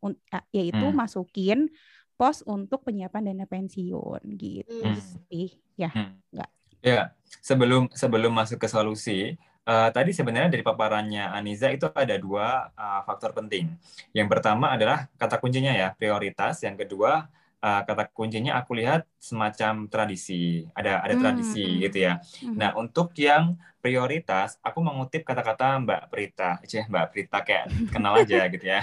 yaitu 0.48 0.80
hmm. 0.88 0.96
masukin 0.96 1.68
pos 2.16 2.40
untuk 2.48 2.88
penyiapan 2.88 3.28
dana 3.28 3.44
pensiun 3.44 4.24
gitu 4.40 4.80
hmm. 4.80 5.28
sih 5.28 5.60
ya 5.76 5.92
hmm. 5.92 6.24
nggak 6.32 6.50
Ya, 6.82 7.14
sebelum 7.38 7.88
sebelum 7.94 8.34
masuk 8.34 8.58
ke 8.58 8.68
solusi, 8.68 9.38
uh, 9.66 9.88
tadi 9.94 10.10
sebenarnya 10.10 10.50
dari 10.50 10.66
paparannya 10.66 11.30
Aniza 11.30 11.70
itu 11.70 11.86
ada 11.94 12.18
dua 12.18 12.74
uh, 12.74 13.00
faktor 13.06 13.32
penting. 13.32 13.70
Yang 14.10 14.28
pertama 14.28 14.74
adalah 14.74 15.06
kata 15.14 15.38
kuncinya 15.38 15.70
ya 15.70 15.94
prioritas. 15.94 16.60
Yang 16.66 16.86
kedua 16.86 17.30
uh, 17.62 17.82
kata 17.86 18.10
kuncinya 18.10 18.58
aku 18.58 18.74
lihat 18.76 19.06
semacam 19.22 19.86
tradisi. 19.86 20.66
Ada 20.74 21.06
ada 21.06 21.14
hmm, 21.14 21.22
tradisi 21.22 21.64
hmm. 21.64 21.78
gitu 21.86 21.98
ya. 22.02 22.12
Hmm. 22.18 22.56
Nah 22.58 22.70
untuk 22.74 23.14
yang 23.14 23.54
prioritas, 23.82 24.62
aku 24.62 24.78
mengutip 24.78 25.26
kata-kata 25.26 25.82
Mbak 25.82 26.02
Prita. 26.06 26.50
Cih, 26.62 26.86
Mbak 26.86 27.06
Prita 27.10 27.38
kayak 27.42 27.66
kenal 27.90 28.14
aja 28.14 28.46
gitu 28.54 28.66
ya. 28.66 28.80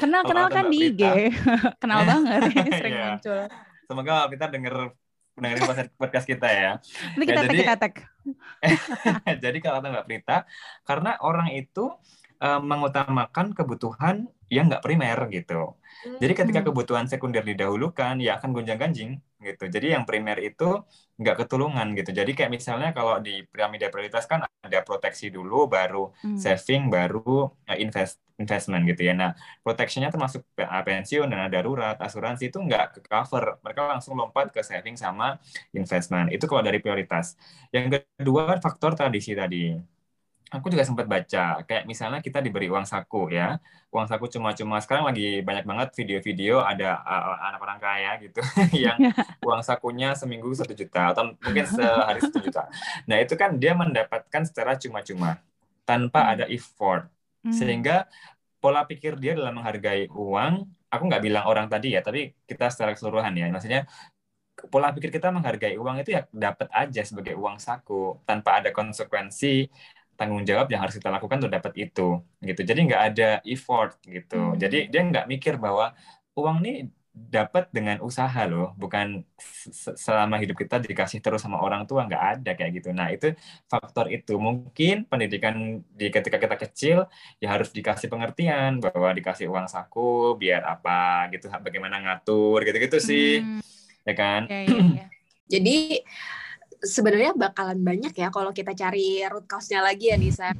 Kenal 0.00 0.24
kenal 0.24 0.48
kan 0.48 0.64
di 0.72 0.92
IG, 0.92 1.02
kenal 1.82 2.00
banget, 2.08 2.40
sering 2.80 2.94
yeah. 2.96 3.08
muncul. 3.16 3.40
Semoga 3.88 4.16
kita 4.32 4.46
dengar 4.48 4.74
dengerin 5.40 5.90
podcast 5.94 6.26
kita 6.26 6.48
ya. 6.48 6.72
Nanti 7.14 7.24
kita 7.26 7.40
ya, 7.40 7.46
tag, 7.46 7.56
kita 7.56 7.74
tag. 7.78 7.94
jadi 9.44 9.58
kalau 9.62 9.80
kata 9.80 9.88
Mbak 9.94 10.06
Prita, 10.06 10.38
karena 10.84 11.16
orang 11.22 11.54
itu 11.54 11.94
uh, 12.42 12.60
mengutamakan 12.62 13.54
kebutuhan 13.54 14.28
yang 14.48 14.72
nggak 14.72 14.80
primer 14.80 15.18
gitu. 15.28 15.76
Jadi 16.22 16.32
ketika 16.32 16.60
hmm. 16.64 16.68
kebutuhan 16.72 17.04
sekunder 17.04 17.44
didahulukan, 17.44 18.16
ya 18.22 18.40
akan 18.40 18.56
gonjang-ganjing 18.56 19.20
gitu. 19.44 19.64
Jadi 19.68 19.92
yang 19.92 20.08
primer 20.08 20.40
itu 20.40 20.82
nggak 21.20 21.44
ketulungan 21.44 21.92
gitu. 21.98 22.16
Jadi 22.16 22.32
kayak 22.32 22.52
misalnya 22.52 22.96
kalau 22.96 23.20
di 23.20 23.44
piramida 23.44 23.92
prioritas 23.92 24.24
kan 24.24 24.46
ada 24.46 24.78
proteksi 24.86 25.28
dulu, 25.28 25.68
baru 25.68 26.14
hmm. 26.24 26.38
saving, 26.40 26.88
baru 26.88 27.52
eh, 27.68 27.82
invest 27.84 28.22
investment 28.38 28.86
gitu 28.86 29.02
ya. 29.10 29.12
Nah, 29.12 29.30
protectionnya 29.60 30.08
termasuk 30.14 30.46
eh, 30.56 30.64
pensiun, 30.64 31.26
dana 31.28 31.50
darurat, 31.50 31.98
asuransi 31.98 32.48
itu 32.48 32.58
nggak 32.62 32.98
ke 32.98 33.00
cover. 33.04 33.58
Mereka 33.60 33.80
langsung 33.98 34.14
lompat 34.14 34.54
ke 34.54 34.62
saving 34.62 34.94
sama 34.94 35.36
investment. 35.74 36.30
Itu 36.30 36.46
kalau 36.46 36.62
dari 36.62 36.78
prioritas. 36.78 37.34
Yang 37.74 38.06
kedua 38.16 38.56
faktor 38.62 38.94
tradisi 38.94 39.34
tadi 39.34 39.74
aku 40.48 40.72
juga 40.72 40.84
sempat 40.84 41.04
baca 41.04 41.60
kayak 41.64 41.84
misalnya 41.84 42.24
kita 42.24 42.40
diberi 42.40 42.72
uang 42.72 42.88
saku 42.88 43.28
ya 43.32 43.60
uang 43.92 44.08
saku 44.08 44.32
cuma-cuma 44.32 44.80
sekarang 44.80 45.04
lagi 45.04 45.44
banyak 45.44 45.64
banget 45.68 45.88
video-video 45.92 46.64
ada 46.64 47.04
uh, 47.04 47.36
anak 47.52 47.60
orang 47.60 47.78
kaya 47.80 48.16
gitu 48.20 48.40
yang 48.88 48.96
uang 49.46 49.60
sakunya 49.60 50.16
seminggu 50.16 50.48
satu 50.56 50.72
juta 50.72 51.12
atau 51.12 51.36
mungkin 51.36 51.64
sehari 51.68 52.20
satu 52.24 52.40
juta 52.40 52.64
nah 53.04 53.20
itu 53.20 53.36
kan 53.36 53.60
dia 53.60 53.76
mendapatkan 53.76 54.42
secara 54.48 54.76
cuma-cuma 54.80 55.36
tanpa 55.84 56.24
hmm. 56.24 56.32
ada 56.32 56.44
effort 56.48 57.08
hmm. 57.48 57.56
sehingga 57.56 58.06
pola 58.60 58.84
pikir 58.84 59.16
dia 59.16 59.32
dalam 59.38 59.56
menghargai 59.56 60.10
uang 60.12 60.68
aku 60.88 61.02
nggak 61.08 61.22
bilang 61.22 61.44
orang 61.46 61.66
tadi 61.68 61.94
ya 61.94 62.00
tapi 62.04 62.34
kita 62.44 62.68
secara 62.72 62.92
keseluruhan 62.92 63.32
ya 63.36 63.48
maksudnya 63.52 63.88
pola 64.66 64.90
pikir 64.90 65.14
kita 65.14 65.30
menghargai 65.30 65.78
uang 65.78 66.02
itu 66.02 66.18
ya 66.18 66.26
dapat 66.34 66.66
aja 66.74 67.02
sebagai 67.06 67.38
uang 67.38 67.62
saku 67.62 68.18
tanpa 68.26 68.58
ada 68.58 68.74
konsekuensi 68.74 69.70
tanggung 70.18 70.42
jawab 70.42 70.66
yang 70.66 70.82
harus 70.82 70.98
kita 70.98 71.14
lakukan 71.14 71.38
untuk 71.38 71.54
dapat 71.54 71.72
itu 71.78 72.18
gitu 72.42 72.60
jadi 72.66 72.80
nggak 72.90 73.02
ada 73.14 73.30
effort 73.46 73.94
gitu 74.02 74.34
hmm. 74.34 74.58
jadi 74.58 74.78
dia 74.90 75.02
nggak 75.06 75.26
mikir 75.30 75.54
bahwa 75.62 75.94
uang 76.34 76.58
ini 76.66 76.90
dapat 77.26 77.66
dengan 77.74 77.98
usaha 77.98 78.46
loh 78.46 78.78
bukan 78.78 79.26
selama 79.98 80.38
hidup 80.38 80.54
kita 80.54 80.78
dikasih 80.78 81.18
terus 81.18 81.42
sama 81.42 81.58
orang 81.58 81.82
tua 81.84 82.06
nggak 82.06 82.24
ada 82.38 82.50
kayak 82.54 82.78
gitu 82.78 82.94
nah 82.94 83.10
itu 83.10 83.34
faktor 83.66 84.06
itu 84.14 84.38
mungkin 84.38 85.02
pendidikan 85.10 85.82
di 85.90 86.14
ketika 86.14 86.38
kita 86.38 86.56
kecil 86.56 86.98
ya 87.42 87.50
harus 87.50 87.74
dikasih 87.74 88.06
pengertian 88.06 88.78
bahwa 88.78 89.10
dikasih 89.10 89.50
uang 89.50 89.66
saku 89.66 90.38
biar 90.38 90.62
apa 90.62 91.26
gitu 91.34 91.50
bagaimana 91.50 91.98
ngatur 91.98 92.62
gitu 92.62 92.78
gitu 92.78 92.98
sih 93.02 93.42
hmm. 93.42 93.60
ya 94.06 94.14
kan 94.14 94.40
ya, 94.46 94.58
ya, 94.64 94.78
ya. 95.02 95.06
jadi 95.58 95.76
sebenarnya 96.78 97.34
bakalan 97.34 97.82
banyak 97.82 98.14
ya 98.14 98.28
kalau 98.30 98.54
kita 98.54 98.72
cari 98.74 99.22
root 99.26 99.50
cause-nya 99.50 99.82
lagi 99.82 100.10
ya 100.10 100.16
Nisa. 100.16 100.54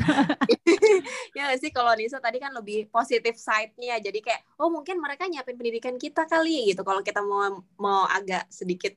ya 1.38 1.54
sih 1.58 1.70
kalau 1.74 1.92
Nisa 1.98 2.22
tadi 2.22 2.38
kan 2.38 2.54
lebih 2.54 2.86
positif 2.88 3.36
side-nya. 3.36 3.98
Jadi 3.98 4.22
kayak 4.22 4.60
oh 4.62 4.70
mungkin 4.70 5.02
mereka 5.02 5.26
nyiapin 5.26 5.58
pendidikan 5.58 5.96
kita 5.98 6.26
kali 6.30 6.70
gitu. 6.74 6.86
Kalau 6.86 7.02
kita 7.02 7.20
mau 7.22 7.62
mau 7.78 8.06
agak 8.06 8.46
sedikit 8.50 8.94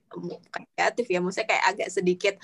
kreatif 0.50 1.06
ya, 1.10 1.20
maksudnya 1.20 1.48
kayak 1.58 1.66
agak 1.74 1.90
sedikit 1.90 2.36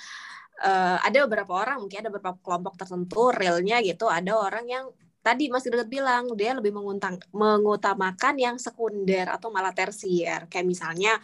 uh, 0.65 0.97
ada 1.03 1.25
beberapa 1.29 1.53
orang 1.55 1.83
mungkin 1.83 2.05
ada 2.05 2.11
beberapa 2.11 2.37
kelompok 2.41 2.75
tertentu 2.81 3.29
realnya 3.29 3.79
gitu. 3.85 4.09
Ada 4.09 4.33
orang 4.33 4.65
yang 4.65 4.85
tadi 5.19 5.51
Mas 5.51 5.67
Greget 5.67 5.91
bilang 5.91 6.31
dia 6.33 6.55
lebih 6.55 6.71
menguntang, 6.71 7.19
mengutamakan 7.35 8.35
yang 8.39 8.55
sekunder 8.55 9.27
atau 9.27 9.51
malah 9.51 9.75
tersier 9.75 10.47
kayak 10.47 10.65
misalnya 10.65 11.19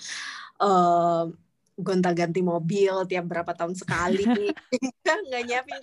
uh, 0.60 1.32
gonta-ganti 1.76 2.40
mobil 2.40 3.04
tiap 3.12 3.26
berapa 3.28 3.52
tahun 3.52 3.76
sekali 3.76 4.24
nggak 5.28 5.44
nyiapin 5.44 5.82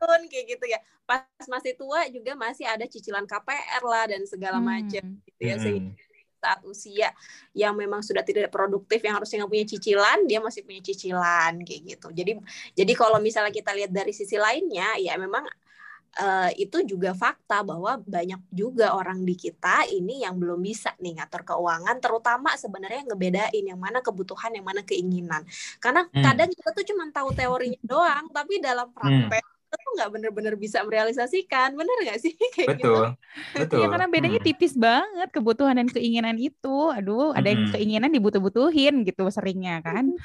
tahun 0.00 0.22
kayak 0.32 0.46
gitu 0.56 0.64
ya 0.64 0.80
pas 1.04 1.24
masih 1.44 1.76
tua 1.76 2.08
juga 2.08 2.32
masih 2.32 2.64
ada 2.64 2.88
cicilan 2.88 3.28
KPR 3.28 3.82
lah 3.84 4.04
dan 4.08 4.24
segala 4.24 4.56
hmm. 4.60 4.66
macam 4.66 5.04
gitu 5.28 5.42
ya 5.44 5.56
hmm. 5.60 5.92
saat 6.40 6.60
usia 6.64 7.08
yang 7.52 7.76
memang 7.76 8.00
sudah 8.00 8.24
tidak 8.24 8.48
produktif 8.48 9.04
yang 9.04 9.20
harusnya 9.20 9.44
nggak 9.44 9.52
punya 9.52 9.66
cicilan 9.68 10.18
dia 10.24 10.40
masih 10.40 10.64
punya 10.64 10.80
cicilan 10.80 11.52
kayak 11.68 11.82
gitu 11.96 12.08
jadi 12.14 12.32
jadi 12.72 12.92
kalau 12.96 13.20
misalnya 13.20 13.52
kita 13.52 13.76
lihat 13.76 13.92
dari 13.92 14.16
sisi 14.16 14.40
lainnya 14.40 14.96
ya 14.96 15.20
memang 15.20 15.44
uh, 16.18 16.50
itu 16.58 16.84
juga 16.84 17.14
fakta 17.14 17.62
bahwa 17.62 18.02
banyak 18.02 18.42
juga 18.50 18.92
orang 18.92 19.22
di 19.22 19.38
kita 19.38 19.86
ini 19.88 20.26
yang 20.26 20.36
belum 20.36 20.58
bisa 20.58 20.92
nih 20.98 21.18
ngatur 21.18 21.46
keuangan 21.46 21.96
terutama 22.02 22.52
sebenarnya 22.58 23.06
ngebedain 23.06 23.64
yang 23.64 23.80
mana 23.80 24.02
kebutuhan 24.02 24.52
yang 24.52 24.66
mana 24.66 24.82
keinginan 24.82 25.46
karena 25.78 26.04
hmm. 26.10 26.22
kadang 26.22 26.50
kita 26.50 26.70
tuh 26.74 26.84
cuma 26.90 27.04
tahu 27.14 27.30
teorinya 27.32 27.80
doang 27.86 28.26
tapi 28.34 28.58
dalam 28.58 28.90
praktek 28.90 29.42
hmm 29.42 29.56
kita 29.68 29.84
tuh 29.84 29.92
nggak 30.00 30.10
bener-bener 30.16 30.54
bisa 30.56 30.80
merealisasikan 30.80 31.76
bener 31.76 31.96
nggak 32.08 32.18
sih 32.24 32.32
kayak 32.56 32.80
betul 32.80 32.88
gitu. 32.88 33.60
betul 33.60 33.80
ya 33.84 33.86
karena 33.92 34.06
bedanya 34.08 34.40
hmm. 34.40 34.48
tipis 34.48 34.72
banget 34.80 35.28
kebutuhan 35.28 35.76
dan 35.76 35.88
keinginan 35.92 36.40
itu 36.40 36.88
aduh 36.88 37.36
ada 37.36 37.52
yang 37.52 37.68
hmm. 37.68 37.72
keinginan 37.76 38.08
dibutuh-butuhin 38.08 39.04
gitu 39.04 39.28
seringnya 39.28 39.84
kan 39.84 40.16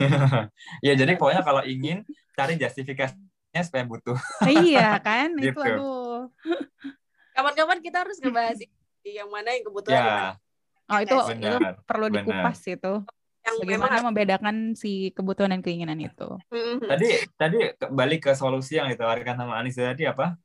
ya 0.86 0.96
jadi 0.96 1.12
pokoknya 1.20 1.44
kalau 1.44 1.60
ingin 1.60 2.08
cari 2.32 2.56
justifikasi 2.56 3.29
supaya 3.58 3.84
butuh. 3.86 4.18
iya 4.46 4.94
kan, 5.06 5.34
gitu. 5.34 5.58
itu 5.58 5.60
aduh. 5.60 6.30
Kapan-kapan 7.34 7.78
kita 7.82 7.96
harus 8.06 8.16
ngebahas 8.22 8.58
yang 9.02 9.28
mana 9.30 9.48
yang 9.54 9.64
kebutuhan. 9.66 9.98
Ya. 9.98 10.18
Oh 10.90 10.98
itu, 10.98 11.14
benar, 11.14 11.58
itu 11.58 11.82
perlu 11.86 12.06
benar. 12.10 12.16
dikupas 12.22 12.58
itu. 12.66 12.94
Yang 13.40 13.56
Bagaimana 13.64 13.94
memang... 13.96 14.06
membedakan 14.12 14.56
si 14.76 15.14
kebutuhan 15.16 15.50
dan 15.54 15.62
keinginan 15.64 15.96
itu. 15.96 16.28
Mm-hmm. 16.52 16.86
Tadi 16.86 17.08
tadi 17.38 17.58
balik 17.88 18.30
ke 18.30 18.32
solusi 18.36 18.76
yang 18.76 18.90
ditawarkan 18.92 19.34
sama 19.38 19.56
Anis 19.56 19.78
tadi 19.78 20.04
apa? 20.04 20.36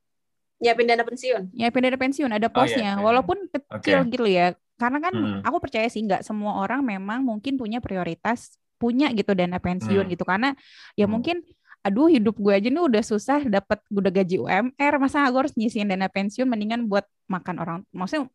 Nyiapin 0.64 0.88
dana 0.88 1.04
pensiun. 1.04 1.52
Nyiapin 1.52 1.82
dana 1.84 1.98
pensiun 2.00 2.32
ada 2.32 2.48
posnya, 2.48 2.96
oh, 2.96 3.00
iya. 3.02 3.04
walaupun 3.04 3.38
kecil 3.52 4.08
okay. 4.08 4.12
gitu 4.16 4.26
ya. 4.30 4.56
Karena 4.80 5.00
kan 5.04 5.14
hmm. 5.14 5.40
aku 5.44 5.58
percaya 5.60 5.88
sih 5.92 6.04
nggak 6.08 6.24
semua 6.24 6.64
orang 6.64 6.84
memang 6.84 7.24
mungkin 7.24 7.60
punya 7.60 7.84
prioritas 7.84 8.56
punya 8.76 9.08
gitu 9.16 9.32
dana 9.32 9.56
pensiun 9.60 10.04
hmm. 10.08 10.12
gitu 10.14 10.24
karena 10.28 10.52
ya 11.00 11.08
hmm. 11.08 11.12
mungkin 11.16 11.38
aduh 11.86 12.10
hidup 12.10 12.34
gue 12.42 12.50
aja 12.50 12.66
nih 12.66 12.82
udah 12.82 13.04
susah 13.06 13.46
dapat 13.46 13.78
udah 13.94 14.10
gaji 14.10 14.42
UMR 14.42 14.94
masa 14.98 15.30
gue 15.30 15.38
harus 15.38 15.54
nyisihin 15.54 15.86
dana 15.86 16.10
pensiun 16.10 16.50
mendingan 16.50 16.90
buat 16.90 17.06
makan 17.30 17.62
orang 17.62 17.78
maksudnya 17.94 18.26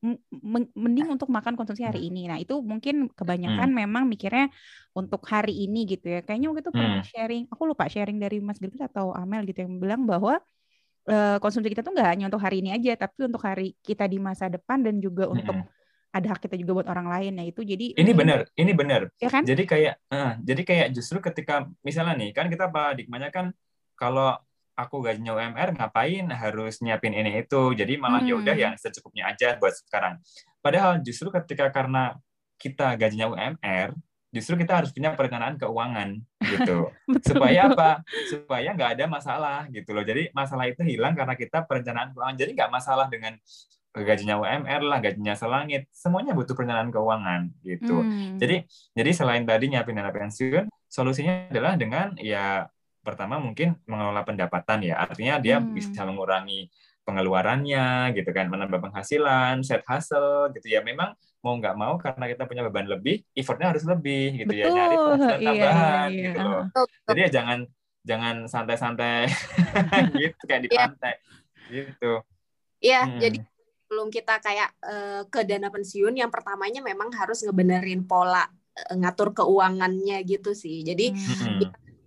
mending 0.78 1.10
untuk 1.10 1.26
makan 1.34 1.58
konsumsi 1.58 1.82
hari 1.82 2.06
ini 2.06 2.30
nah 2.30 2.38
itu 2.38 2.62
mungkin 2.62 3.10
kebanyakan 3.10 3.74
hmm. 3.74 3.78
memang 3.82 4.06
mikirnya 4.06 4.54
untuk 4.94 5.26
hari 5.26 5.66
ini 5.66 5.82
gitu 5.82 6.06
ya 6.06 6.22
kayaknya 6.22 6.54
waktu 6.54 6.62
itu 6.62 6.70
pernah 6.70 7.02
hmm. 7.02 7.10
sharing 7.10 7.42
aku 7.50 7.62
lupa 7.66 7.90
sharing 7.90 8.22
dari 8.22 8.38
Mas 8.38 8.62
Gilbert 8.62 8.86
atau 8.86 9.10
Amel 9.18 9.42
gitu 9.50 9.66
yang 9.66 9.82
bilang 9.82 10.06
bahwa 10.06 10.38
uh, 11.10 11.36
konsumsi 11.42 11.74
kita 11.74 11.82
tuh 11.82 11.90
nggak 11.90 12.06
hanya 12.06 12.24
untuk 12.30 12.42
hari 12.46 12.62
ini 12.62 12.70
aja 12.70 13.02
tapi 13.02 13.26
untuk 13.26 13.42
hari 13.42 13.74
kita 13.82 14.06
di 14.06 14.22
masa 14.22 14.46
depan 14.46 14.78
dan 14.86 15.02
juga 15.02 15.26
hmm. 15.26 15.34
untuk 15.34 15.56
ada 16.10 16.26
hak 16.34 16.40
kita 16.42 16.58
juga 16.58 16.82
buat 16.82 16.88
orang 16.90 17.06
lain. 17.06 17.32
Ya 17.38 17.44
itu 17.46 17.62
jadi 17.62 17.86
ini 17.94 18.12
benar 18.12 18.50
ini 18.58 18.72
benar. 18.74 19.10
Ya 19.22 19.30
kan? 19.30 19.42
jadi 19.46 19.62
kayak 19.62 19.94
uh, 20.10 20.32
jadi 20.42 20.62
kayak 20.66 20.88
justru 20.94 21.22
ketika 21.22 21.70
misalnya 21.86 22.18
nih 22.18 22.30
kan 22.34 22.50
kita 22.50 22.66
paradigmanya 22.66 23.30
kan 23.30 23.54
kalau 23.94 24.34
aku 24.74 25.04
gajinya 25.04 25.36
UMR 25.36 25.76
ngapain 25.76 26.26
harus 26.34 26.82
nyiapin 26.82 27.14
ini 27.14 27.46
itu? 27.46 27.62
Jadi 27.74 27.94
malah 28.00 28.24
ya 28.24 28.24
hmm. 28.24 28.30
ya 28.30 28.42
udah 28.42 28.56
yang 28.56 28.74
secukupnya 28.74 29.30
aja 29.30 29.54
buat 29.60 29.74
sekarang. 29.86 30.18
Padahal 30.58 30.98
justru 31.00 31.30
ketika 31.30 31.70
karena 31.70 32.18
kita 32.60 32.98
gajinya 32.98 33.32
UMR 33.32 33.96
justru 34.30 34.54
kita 34.54 34.78
harus 34.78 34.94
punya 34.94 35.10
perencanaan 35.18 35.58
keuangan 35.58 36.22
gitu. 36.38 36.90
Supaya 37.28 37.66
apa? 37.66 37.90
Supaya 38.30 38.70
nggak 38.74 38.90
ada 38.98 39.04
masalah 39.10 39.58
gitu 39.74 39.90
loh. 39.90 40.06
Jadi 40.06 40.30
masalah 40.30 40.70
itu 40.70 40.86
hilang 40.86 41.18
karena 41.18 41.34
kita 41.34 41.66
perencanaan 41.66 42.14
keuangan. 42.14 42.36
Jadi 42.38 42.50
nggak 42.54 42.70
masalah 42.70 43.06
dengan 43.10 43.34
gajinya 43.90 44.38
UMR 44.38 44.82
lah, 44.86 44.98
gajinya 45.02 45.34
selangit, 45.34 45.90
semuanya 45.90 46.30
butuh 46.30 46.54
perencanaan 46.54 46.94
keuangan 46.94 47.50
gitu. 47.66 48.06
Hmm. 48.06 48.38
Jadi 48.38 48.62
jadi 48.94 49.10
selain 49.10 49.42
tadi 49.42 49.66
nyiapin 49.74 49.98
dana 49.98 50.14
pensiun, 50.14 50.70
solusinya 50.86 51.50
adalah 51.50 51.74
dengan 51.74 52.14
ya 52.14 52.70
pertama 53.02 53.42
mungkin 53.42 53.74
mengelola 53.90 54.22
pendapatan 54.22 54.86
ya, 54.86 55.02
artinya 55.02 55.42
dia 55.42 55.58
hmm. 55.58 55.74
bisa 55.74 56.06
mengurangi 56.06 56.70
pengeluarannya 57.02 58.14
gitu 58.14 58.30
kan, 58.30 58.46
menambah 58.46 58.78
penghasilan, 58.78 59.66
set 59.66 59.82
hustle 59.90 60.54
gitu 60.54 60.70
ya. 60.70 60.86
Memang 60.86 61.10
mau 61.42 61.58
nggak 61.58 61.74
mau 61.74 61.98
karena 61.98 62.30
kita 62.30 62.46
punya 62.46 62.62
beban 62.62 62.86
lebih, 62.86 63.26
effortnya 63.34 63.74
harus 63.74 63.82
lebih 63.82 64.46
gitu 64.46 64.54
Betul. 64.54 64.62
ya, 64.62 64.66
nyari 64.70 64.94
penghasilan 64.94 65.40
iya, 65.40 65.48
tambahan 65.50 66.06
iya, 66.06 66.14
iya. 66.14 66.24
gitu 66.30 66.40
loh. 66.46 66.64
Jadi 67.10 67.20
ya 67.26 67.30
jangan 67.34 67.58
jangan 68.00 68.36
santai-santai 68.46 69.28
gitu 70.22 70.42
kayak 70.46 70.62
di 70.62 70.70
iya. 70.70 70.78
pantai 70.78 71.14
gitu. 71.68 72.12
Iya, 72.80 73.00
hmm. 73.04 73.18
jadi 73.20 73.38
sebelum 73.90 74.06
kita 74.06 74.38
kayak 74.38 74.70
uh, 74.86 75.26
ke 75.26 75.42
dana 75.42 75.66
pensiun 75.66 76.14
yang 76.14 76.30
pertamanya 76.30 76.78
memang 76.78 77.10
harus 77.10 77.42
ngebenerin 77.42 78.06
pola 78.06 78.46
uh, 78.46 78.94
ngatur 78.94 79.34
keuangannya 79.34 80.22
gitu 80.22 80.54
sih. 80.54 80.86
Jadi 80.86 81.10
hmm. 81.10 81.58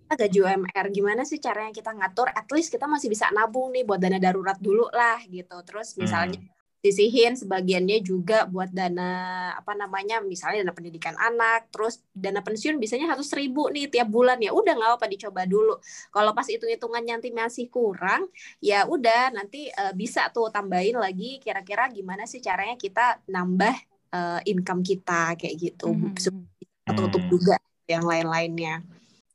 kita 0.08 0.16
gaji 0.16 0.38
UMR 0.48 0.86
gimana 0.88 1.28
sih 1.28 1.36
caranya 1.44 1.76
kita 1.76 1.92
ngatur 1.92 2.32
at 2.32 2.48
least 2.56 2.72
kita 2.72 2.88
masih 2.88 3.12
bisa 3.12 3.28
nabung 3.36 3.68
nih 3.68 3.84
buat 3.84 4.00
dana 4.00 4.16
darurat 4.16 4.56
dulu 4.56 4.88
lah 4.96 5.20
gitu. 5.28 5.60
Terus 5.68 5.92
misalnya 6.00 6.40
hmm 6.40 6.53
sisihin 6.84 7.32
sebagiannya 7.32 8.04
juga 8.04 8.44
buat 8.44 8.68
dana 8.68 9.08
apa 9.56 9.72
namanya 9.72 10.20
misalnya 10.20 10.60
dana 10.60 10.76
pendidikan 10.76 11.16
anak 11.16 11.72
terus 11.72 12.04
dana 12.12 12.44
pensiun 12.44 12.76
biasanya 12.76 13.08
harus 13.08 13.32
ribu 13.32 13.72
nih 13.72 13.88
tiap 13.88 14.12
bulan. 14.12 14.36
Ya 14.44 14.52
udah 14.52 14.76
nggak 14.76 15.00
apa 15.00 15.08
dicoba 15.08 15.48
dulu. 15.48 15.80
Kalau 16.12 16.36
pas 16.36 16.44
hitung 16.44 16.68
hitungannya 16.68 17.16
nanti 17.16 17.32
masih 17.32 17.72
kurang 17.72 18.28
ya 18.60 18.84
udah 18.84 19.32
nanti 19.32 19.72
uh, 19.72 19.96
bisa 19.96 20.28
tuh 20.28 20.52
tambahin 20.52 21.00
lagi 21.00 21.40
kira-kira 21.40 21.88
gimana 21.88 22.28
sih 22.28 22.44
caranya 22.44 22.76
kita 22.76 23.24
nambah 23.32 23.74
uh, 24.12 24.40
income 24.44 24.84
kita 24.84 25.40
kayak 25.40 25.56
gitu. 25.56 25.88
Mm 25.88 26.12
-hmm. 26.12 26.96
tutup 27.00 27.24
juga 27.32 27.56
yang 27.88 28.04
lain-lainnya 28.04 28.84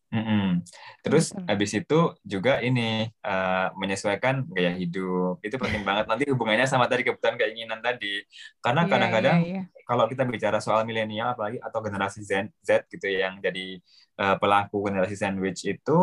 Mm-hmm. 0.10 0.66
Terus 1.06 1.30
Betul. 1.30 1.46
habis 1.46 1.72
itu 1.78 2.00
juga 2.26 2.58
ini 2.66 3.06
uh, 3.22 3.70
menyesuaikan 3.78 4.42
gaya 4.50 4.74
hidup 4.74 5.38
itu 5.46 5.54
penting 5.54 5.86
banget 5.86 6.10
nanti 6.10 6.26
hubungannya 6.34 6.66
sama 6.66 6.90
tadi 6.90 7.06
kebutuhan 7.06 7.38
keinginan 7.38 7.78
tadi 7.78 8.26
karena 8.58 8.84
yeah, 8.86 8.90
kadang-kadang 8.90 9.38
yeah, 9.46 9.62
yeah. 9.62 9.86
kalau 9.86 10.10
kita 10.10 10.26
bicara 10.26 10.58
soal 10.58 10.82
milenial 10.82 11.38
apalagi 11.38 11.62
atau 11.62 11.80
generasi 11.86 12.26
Z, 12.26 12.50
Z 12.66 12.90
gitu 12.90 13.06
ya, 13.06 13.30
yang 13.30 13.38
jadi 13.38 13.78
uh, 14.18 14.36
pelaku 14.42 14.82
generasi 14.90 15.14
sandwich 15.14 15.62
itu 15.70 15.98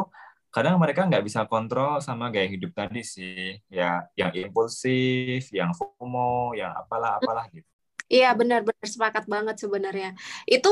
kadang 0.54 0.78
mereka 0.78 1.02
nggak 1.02 1.26
bisa 1.26 1.42
kontrol 1.50 1.98
sama 1.98 2.30
gaya 2.30 2.46
hidup 2.46 2.72
tadi 2.78 3.02
sih 3.02 3.58
ya 3.66 4.06
yang 4.14 4.30
impulsif 4.32 5.50
yang 5.50 5.74
FOMO 5.74 6.54
yang 6.54 6.70
apalah 6.72 7.18
apalah 7.18 7.50
gitu. 7.50 7.66
Iya 8.06 8.38
benar-benar 8.38 8.86
sepakat 8.86 9.26
banget 9.26 9.58
sebenarnya 9.58 10.14
itu 10.46 10.70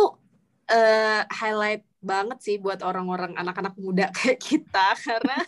uh, 0.71 1.23
highlight 1.29 1.83
banget 2.05 2.39
sih 2.45 2.57
buat 2.61 2.85
orang-orang 2.85 3.33
anak-anak 3.35 3.75
muda 3.81 4.13
kayak 4.17 4.39
kita 4.39 4.87
karena 5.01 5.41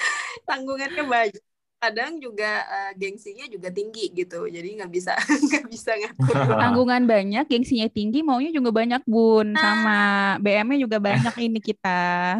tanggungannya 0.48 1.04
banyak. 1.04 1.44
Kadang 1.78 2.18
juga 2.18 2.66
uh, 2.66 2.90
gengsinya 2.98 3.46
juga 3.46 3.70
tinggi 3.70 4.10
gitu 4.10 4.50
jadi 4.50 4.66
nggak 4.82 4.90
bisa 4.90 5.14
nggak 5.46 5.70
bisa 5.70 5.94
ngatur 5.94 6.34
tanggungan 6.58 7.06
banyak 7.06 7.46
gengsinya 7.46 7.86
tinggi 7.86 8.26
maunya 8.26 8.50
juga 8.50 8.74
banyak 8.74 9.06
bun. 9.06 9.54
Sama 9.54 10.34
BM-nya 10.42 10.82
juga 10.82 10.98
banyak 10.98 11.30
ini 11.38 11.62
kita. 11.62 12.34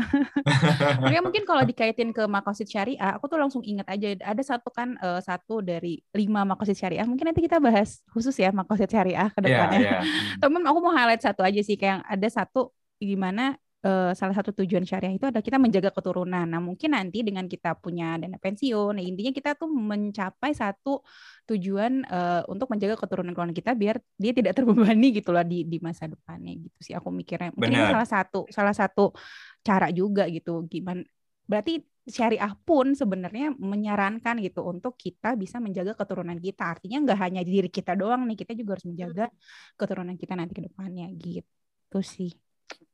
Makanya 0.98 1.22
mungkin 1.22 1.46
kalau 1.46 1.62
dikaitin 1.62 2.11
ke 2.11 2.26
makosid 2.26 2.66
syariah 2.66 3.14
aku 3.14 3.31
tuh 3.31 3.38
langsung 3.38 3.62
ingat 3.62 3.87
aja 3.87 4.11
ada 4.26 4.42
satu 4.42 4.74
kan 4.74 4.98
uh, 4.98 5.22
satu 5.22 5.62
dari 5.62 6.02
lima 6.18 6.42
makosid 6.42 6.74
syariah. 6.74 7.07
Mungkin 7.07 7.31
nanti 7.31 7.38
kita 7.38 7.62
bahas 7.62 8.02
khusus 8.11 8.35
ya 8.42 8.50
makosid 8.50 8.90
syariah 8.90 9.31
ke 9.31 9.38
iya, 9.38 9.46
depannya. 9.46 9.78
yeah, 9.78 10.00
yeah. 10.02 10.35
temen 10.42 10.66
aku 10.66 10.83
mau 10.83 10.90
highlight 10.90 11.22
satu 11.22 11.46
aja 11.46 11.62
sih 11.62 11.78
kayak 11.78 12.02
ada 12.02 12.26
satu 12.26 12.74
gimana 12.98 13.54
uh, 13.87 14.12
salah 14.14 14.34
satu 14.34 14.50
tujuan 14.62 14.82
syariah 14.82 15.14
itu 15.14 15.26
adalah 15.28 15.44
kita 15.44 15.58
menjaga 15.61 15.90
keturunan. 15.94 16.46
Nah, 16.46 16.61
mungkin 16.62 16.94
nanti 16.94 17.22
dengan 17.22 17.46
kita 17.46 17.78
punya 17.78 18.18
dana 18.18 18.38
pensiun, 18.38 18.98
nah 18.98 19.04
intinya 19.04 19.30
kita 19.30 19.54
tuh 19.54 19.70
mencapai 19.70 20.50
satu 20.54 21.02
tujuan 21.46 22.02
uh, 22.08 22.42
untuk 22.50 22.68
menjaga 22.72 22.98
keturunan 22.98 23.32
keluarga 23.32 23.54
kita 23.54 23.72
biar 23.78 23.96
dia 24.18 24.32
tidak 24.34 24.52
terbebani 24.58 25.14
gitu 25.14 25.30
loh 25.30 25.44
di 25.46 25.64
di 25.64 25.78
masa 25.78 26.11
depannya 26.11 26.52
gitu 26.58 26.78
sih 26.82 26.94
aku 26.94 27.08
mikirnya. 27.14 27.54
Mungkin 27.54 27.70
Benar. 27.70 27.82
ini 27.87 27.92
salah 27.94 28.08
satu 28.08 28.40
salah 28.50 28.74
satu 28.74 29.14
cara 29.62 29.88
juga 29.94 30.26
gitu 30.30 30.64
gimana 30.66 31.02
berarti 31.48 31.80
syariah 32.08 32.52
pun 32.64 32.96
sebenarnya 32.96 33.52
menyarankan 33.56 34.40
gitu 34.40 34.64
untuk 34.64 34.96
kita 34.96 35.37
bisa 35.37 35.61
menjaga 35.61 35.92
keturunan 35.92 36.37
kita. 36.40 36.76
Artinya 36.76 37.04
nggak 37.04 37.18
hanya 37.20 37.42
diri 37.44 37.68
kita 37.68 37.92
doang 37.96 38.24
nih, 38.24 38.37
kita 38.44 38.52
juga 38.56 38.76
harus 38.76 38.88
menjaga 38.88 39.24
keturunan 39.76 40.16
kita 40.16 40.32
nanti 40.37 40.52
ke 40.56 40.62
depannya 40.64 41.12
gitu 41.12 42.00
sih. 42.00 42.32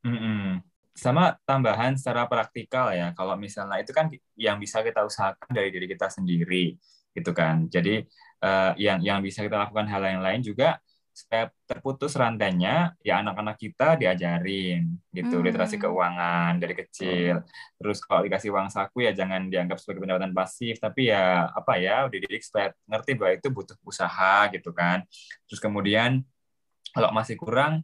Mm 0.04 0.18
-hmm 0.18 0.74
sama 0.94 1.34
tambahan 1.42 1.98
secara 1.98 2.30
praktikal 2.30 2.94
ya. 2.94 3.10
Kalau 3.18 3.34
misalnya 3.34 3.82
itu 3.82 3.90
kan 3.90 4.06
yang 4.38 4.62
bisa 4.62 4.80
kita 4.80 5.02
usahakan 5.02 5.50
dari 5.50 5.74
diri 5.74 5.90
kita 5.90 6.06
sendiri 6.06 6.78
gitu 7.10 7.34
kan. 7.34 7.66
Jadi 7.66 8.06
uh, 8.46 8.72
yang 8.78 9.02
yang 9.02 9.18
bisa 9.18 9.42
kita 9.42 9.58
lakukan 9.58 9.90
hal 9.90 10.02
yang 10.06 10.22
lain 10.22 10.40
juga 10.40 10.78
supaya 11.14 11.46
terputus 11.62 12.18
rantainya 12.18 12.90
ya 12.98 13.22
anak-anak 13.22 13.54
kita 13.58 13.98
diajarin 13.98 14.98
gitu. 15.10 15.42
Hmm. 15.42 15.46
literasi 15.46 15.82
keuangan 15.82 16.62
dari 16.62 16.74
kecil. 16.78 17.42
Terus 17.74 17.98
kalau 18.06 18.22
dikasih 18.22 18.54
uang 18.54 18.70
saku 18.70 19.02
ya 19.02 19.10
jangan 19.10 19.50
dianggap 19.50 19.82
sebagai 19.82 19.98
pendapatan 20.06 20.30
pasif 20.30 20.78
tapi 20.78 21.10
ya 21.10 21.50
apa 21.50 21.74
ya 21.82 22.06
udah 22.06 22.18
didik 22.22 22.42
supaya 22.42 22.70
ngerti 22.86 23.18
bahwa 23.18 23.32
itu 23.34 23.48
butuh 23.50 23.76
usaha 23.82 24.46
gitu 24.54 24.70
kan. 24.70 25.02
Terus 25.50 25.58
kemudian 25.58 26.22
kalau 26.94 27.10
masih 27.10 27.34
kurang 27.34 27.82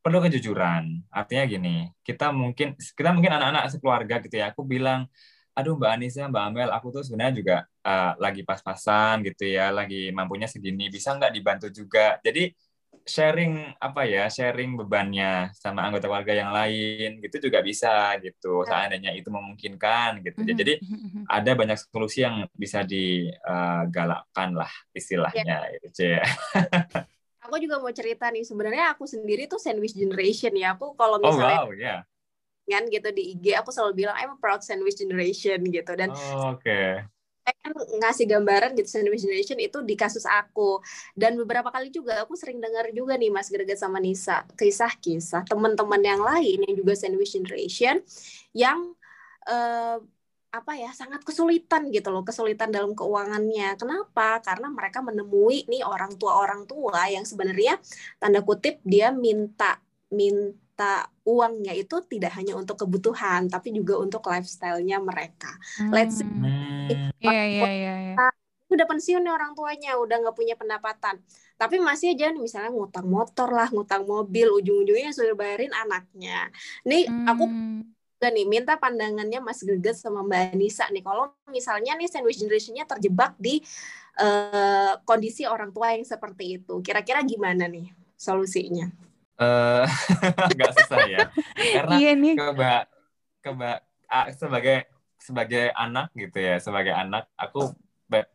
perlu 0.00 0.18
kejujuran. 0.24 1.04
Artinya 1.10 1.44
gini, 1.44 1.76
kita 2.06 2.30
mungkin 2.30 2.78
kita 2.78 3.10
mungkin 3.10 3.32
anak-anak 3.34 3.64
sekeluarga 3.72 4.14
gitu 4.24 4.36
ya. 4.38 4.54
Aku 4.54 4.64
bilang 4.64 5.10
aduh 5.58 5.74
Mbak 5.74 5.90
Anissa, 5.90 6.30
Mbak 6.30 6.44
Amel, 6.54 6.70
aku 6.70 6.94
tuh 6.94 7.02
sebenarnya 7.02 7.34
juga 7.34 7.56
uh, 7.82 8.14
lagi 8.22 8.46
pas-pasan 8.46 9.26
gitu 9.26 9.42
ya, 9.42 9.74
lagi 9.74 10.14
mampunya 10.14 10.46
segini, 10.46 10.86
bisa 10.86 11.18
nggak 11.18 11.34
dibantu 11.34 11.66
juga? 11.74 12.14
Jadi 12.22 12.54
sharing 13.02 13.74
apa 13.82 14.06
ya, 14.06 14.30
sharing 14.30 14.78
bebannya 14.78 15.50
sama 15.58 15.82
anggota 15.82 16.06
keluarga 16.06 16.30
yang 16.30 16.54
lain 16.54 17.18
gitu 17.18 17.50
juga 17.50 17.58
bisa 17.64 18.14
gitu, 18.22 18.62
ya. 18.62 18.86
seandainya 18.86 19.10
itu 19.18 19.34
memungkinkan 19.34 20.22
gitu. 20.22 20.46
Mm-hmm. 20.46 20.58
Jadi 20.62 20.72
mm-hmm, 20.78 20.98
mm-hmm. 21.02 21.24
ada 21.26 21.50
banyak 21.58 21.78
solusi 21.90 22.22
yang 22.22 22.46
bisa 22.54 22.86
digalakkan 22.86 24.54
lah 24.54 24.70
istilahnya 24.94 25.74
ya. 25.74 25.78
gitu 25.90 26.02
ya. 26.06 26.22
aku 27.48 27.56
juga 27.64 27.80
mau 27.80 27.88
cerita 27.90 28.28
nih, 28.28 28.44
sebenarnya 28.44 28.92
aku 28.92 29.08
sendiri 29.08 29.48
tuh 29.48 29.56
sandwich 29.56 29.96
generation 29.96 30.52
ya. 30.52 30.76
Aku 30.76 30.92
kalau 30.92 31.16
oh, 31.16 31.24
misalnya 31.24 31.64
oh, 31.64 31.72
wow, 31.72 31.74
yeah 31.74 32.00
kan 32.68 32.84
gitu 32.92 33.08
di 33.10 33.34
IG 33.34 33.56
aku 33.56 33.72
selalu 33.72 34.04
bilang 34.04 34.14
I'm 34.20 34.36
a 34.36 34.38
proud 34.38 34.60
sandwich 34.60 35.00
generation 35.00 35.64
gitu 35.64 35.92
dan 35.96 36.12
oh, 36.12 36.54
oke 36.54 36.60
okay. 36.60 37.00
kan 37.48 37.72
ngasih 37.72 38.28
gambaran 38.28 38.76
gitu 38.76 39.00
sandwich 39.00 39.24
generation 39.24 39.56
itu 39.56 39.80
di 39.80 39.96
kasus 39.96 40.28
aku 40.28 40.84
dan 41.16 41.34
beberapa 41.40 41.72
kali 41.72 41.88
juga 41.88 42.20
aku 42.20 42.36
sering 42.36 42.60
dengar 42.60 42.92
juga 42.92 43.16
nih 43.16 43.32
Mas 43.32 43.48
Greget 43.48 43.80
sama 43.80 43.96
Nisa 43.96 44.44
kisah-kisah 44.52 45.48
teman-teman 45.48 46.04
yang 46.04 46.20
lain 46.20 46.60
yang 46.68 46.76
juga 46.76 46.92
sandwich 46.92 47.32
generation 47.32 48.04
yang 48.52 48.92
uh, 49.48 49.96
apa 50.48 50.72
ya 50.80 50.90
sangat 50.96 51.20
kesulitan 51.28 51.92
gitu 51.92 52.08
loh 52.08 52.24
kesulitan 52.24 52.72
dalam 52.72 52.96
keuangannya 52.96 53.76
kenapa 53.76 54.40
karena 54.40 54.72
mereka 54.72 55.04
menemui 55.04 55.68
nih 55.68 55.84
orang 55.84 56.16
tua 56.16 56.40
orang 56.40 56.64
tua 56.64 57.04
yang 57.12 57.28
sebenarnya 57.28 57.76
tanda 58.16 58.40
kutip 58.40 58.80
dia 58.80 59.12
minta 59.12 59.76
minta 60.08 61.04
uangnya 61.28 61.76
itu 61.76 62.00
tidak 62.08 62.32
hanya 62.40 62.56
untuk 62.56 62.80
kebutuhan 62.80 63.52
tapi 63.52 63.76
juga 63.76 64.00
untuk 64.00 64.24
lifestyle-nya 64.24 64.96
mereka. 65.04 65.52
Hmm. 65.76 65.92
Let's 65.92 66.16
say, 66.16 66.24
hmm. 66.24 67.12
yeah, 67.20 67.44
yeah, 67.44 67.72
yeah, 67.72 67.98
yeah. 68.16 68.32
udah 68.68 68.84
pensiun 68.84 69.24
nih 69.24 69.32
orang 69.32 69.56
tuanya, 69.56 69.96
udah 69.96 70.16
nggak 70.20 70.36
punya 70.36 70.52
pendapatan, 70.52 71.16
tapi 71.56 71.80
masih 71.80 72.12
aja 72.12 72.28
nih 72.28 72.40
misalnya 72.40 72.68
ngutang 72.68 73.08
motor 73.08 73.48
lah, 73.48 73.72
ngutang 73.72 74.04
mobil, 74.04 74.52
ujung-ujungnya 74.60 75.08
sudah 75.08 75.32
bayarin 75.32 75.72
anaknya. 75.72 76.52
Nih 76.84 77.08
hmm. 77.08 77.24
aku 77.24 77.44
juga 78.18 78.34
nih 78.34 78.50
minta 78.50 78.74
pandangannya 78.74 79.38
Mas 79.38 79.62
Geget 79.62 79.94
sama 79.94 80.26
Mbak 80.26 80.58
Anissa 80.58 80.90
nih, 80.90 81.06
kalau 81.06 81.30
misalnya 81.54 81.94
nih 81.94 82.10
sandwich 82.10 82.42
generation-nya 82.42 82.82
terjebak 82.82 83.38
di 83.38 83.62
uh, 84.18 84.98
kondisi 85.06 85.46
orang 85.46 85.70
tua 85.70 85.94
yang 85.94 86.02
seperti 86.02 86.58
itu, 86.58 86.82
kira-kira 86.82 87.22
gimana 87.22 87.70
nih 87.70 87.94
solusinya? 88.18 88.90
uh, 89.38 89.86
agak 90.50 90.74
susah 90.82 91.06
ya 91.06 91.30
karena 91.54 91.94
iya 91.94 92.12
nih. 92.18 92.34
keba 92.34 92.90
keba 93.38 93.70
sebagai 94.34 94.90
sebagai 95.22 95.70
anak 95.78 96.10
gitu 96.18 96.42
ya 96.42 96.58
sebagai 96.58 96.90
anak 96.90 97.30
aku 97.38 97.70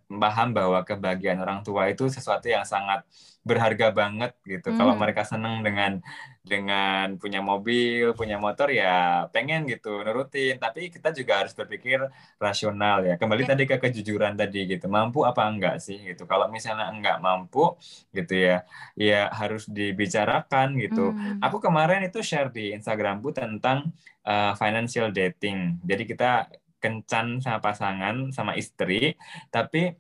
paham 0.08 0.54
bahwa 0.54 0.86
kebahagiaan 0.86 1.42
orang 1.42 1.66
tua 1.66 1.90
itu 1.90 2.06
sesuatu 2.06 2.46
yang 2.46 2.64
sangat 2.64 3.02
berharga 3.44 3.92
banget 3.92 4.32
gitu. 4.48 4.72
Hmm. 4.72 4.78
Kalau 4.80 4.94
mereka 4.96 5.28
seneng 5.28 5.60
dengan 5.62 6.00
dengan 6.44 7.20
punya 7.20 7.44
mobil, 7.44 8.16
punya 8.16 8.40
motor 8.40 8.72
ya 8.72 9.28
pengen 9.36 9.68
gitu 9.68 10.00
nurutin. 10.00 10.56
Tapi 10.64 10.88
kita 10.88 11.12
juga 11.12 11.44
harus 11.44 11.52
berpikir 11.52 12.00
rasional 12.40 13.04
ya. 13.04 13.20
Kembali 13.20 13.44
ya. 13.44 13.50
tadi 13.52 13.64
ke 13.68 13.76
kejujuran 13.84 14.40
tadi 14.40 14.64
gitu. 14.64 14.88
Mampu 14.88 15.28
apa 15.28 15.44
enggak 15.44 15.84
sih 15.84 16.00
gitu. 16.00 16.24
Kalau 16.24 16.48
misalnya 16.48 16.88
enggak 16.88 17.20
mampu 17.20 17.76
gitu 18.16 18.34
ya, 18.34 18.64
ya 18.96 19.28
harus 19.28 19.68
dibicarakan 19.68 20.80
gitu. 20.80 21.12
Hmm. 21.12 21.44
Aku 21.44 21.60
kemarin 21.60 22.08
itu 22.08 22.24
share 22.24 22.48
di 22.48 22.72
Instagramku 22.72 23.36
tentang 23.36 23.92
uh, 24.24 24.56
financial 24.56 25.12
dating. 25.12 25.84
Jadi 25.84 26.04
kita 26.08 26.48
kencan 26.84 27.39
sama 27.39 27.63
pasangan 27.63 28.36
sama 28.36 28.60
istri 28.60 29.15
tapi 29.48 29.96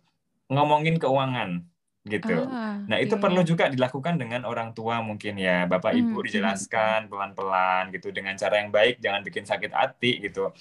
ngomongin 0.51 0.99
keuangan 0.99 1.63
gitu. 2.03 2.35
Ah, 2.51 2.83
nah 2.83 2.99
itu 2.99 3.15
iya. 3.15 3.21
perlu 3.23 3.41
iya. 3.41 3.47
juga 3.47 3.65
dilakukan 3.71 4.19
dengan 4.19 4.43
orang 4.43 4.75
tua 4.75 4.99
mungkin 4.99 5.39
ya 5.39 5.63
bapak 5.63 5.95
ibu 5.95 6.19
hmm, 6.19 6.25
dijelaskan 6.27 7.07
pelan-pelan 7.07 7.95
gitu 7.95 8.11
dengan 8.11 8.35
cara 8.35 8.59
yang 8.59 8.75
baik 8.75 8.99
jangan 8.99 9.23
bikin 9.23 9.47
sakit 9.47 9.71
hati 9.71 10.19
gitu. 10.19 10.51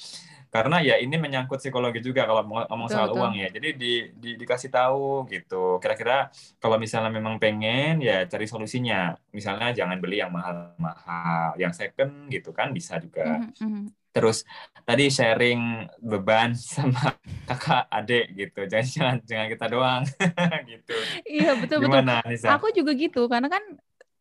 Karena 0.53 0.85
ya 0.85 1.01
ini 1.01 1.17
menyangkut 1.17 1.65
psikologi 1.65 2.05
juga 2.05 2.29
kalau 2.29 2.45
ngomong 2.45 2.87
soal 2.87 3.09
betul. 3.09 3.25
uang 3.25 3.35
ya. 3.41 3.49
Jadi 3.49 3.69
di, 3.73 3.93
di, 4.13 4.31
dikasih 4.37 4.69
tahu 4.69 5.25
gitu. 5.33 5.81
Kira-kira 5.81 6.29
kalau 6.61 6.77
misalnya 6.77 7.09
memang 7.09 7.41
pengen 7.41 8.05
ya 8.05 8.29
cari 8.29 8.45
solusinya. 8.45 9.17
Misalnya 9.33 9.73
jangan 9.73 9.97
beli 9.97 10.21
yang 10.21 10.29
mahal-mahal, 10.29 11.57
yang 11.57 11.73
second 11.73 12.29
gitu 12.29 12.53
kan 12.53 12.69
bisa 12.71 13.01
juga. 13.01 13.49
Mm 13.59 13.89
-hmm 13.89 14.03
terus 14.13 14.45
tadi 14.83 15.09
sharing 15.09 15.89
beban 16.03 16.55
sama 16.75 17.15
kakak 17.49 17.87
adik 17.91 18.25
gitu. 18.35 18.61
Jangan 18.67 18.87
jangan 18.89 19.17
jangan 19.27 19.47
kita 19.51 19.67
doang. 19.71 20.03
Gitu. 20.71 20.95
Iya 21.27 21.51
betul 21.59 21.79
Gimana, 21.85 22.23
betul 22.23 22.31
Nisa? 22.33 22.49
aku 22.57 22.67
juga 22.75 22.93
gitu 22.95 23.27
karena 23.27 23.49
kan 23.51 23.63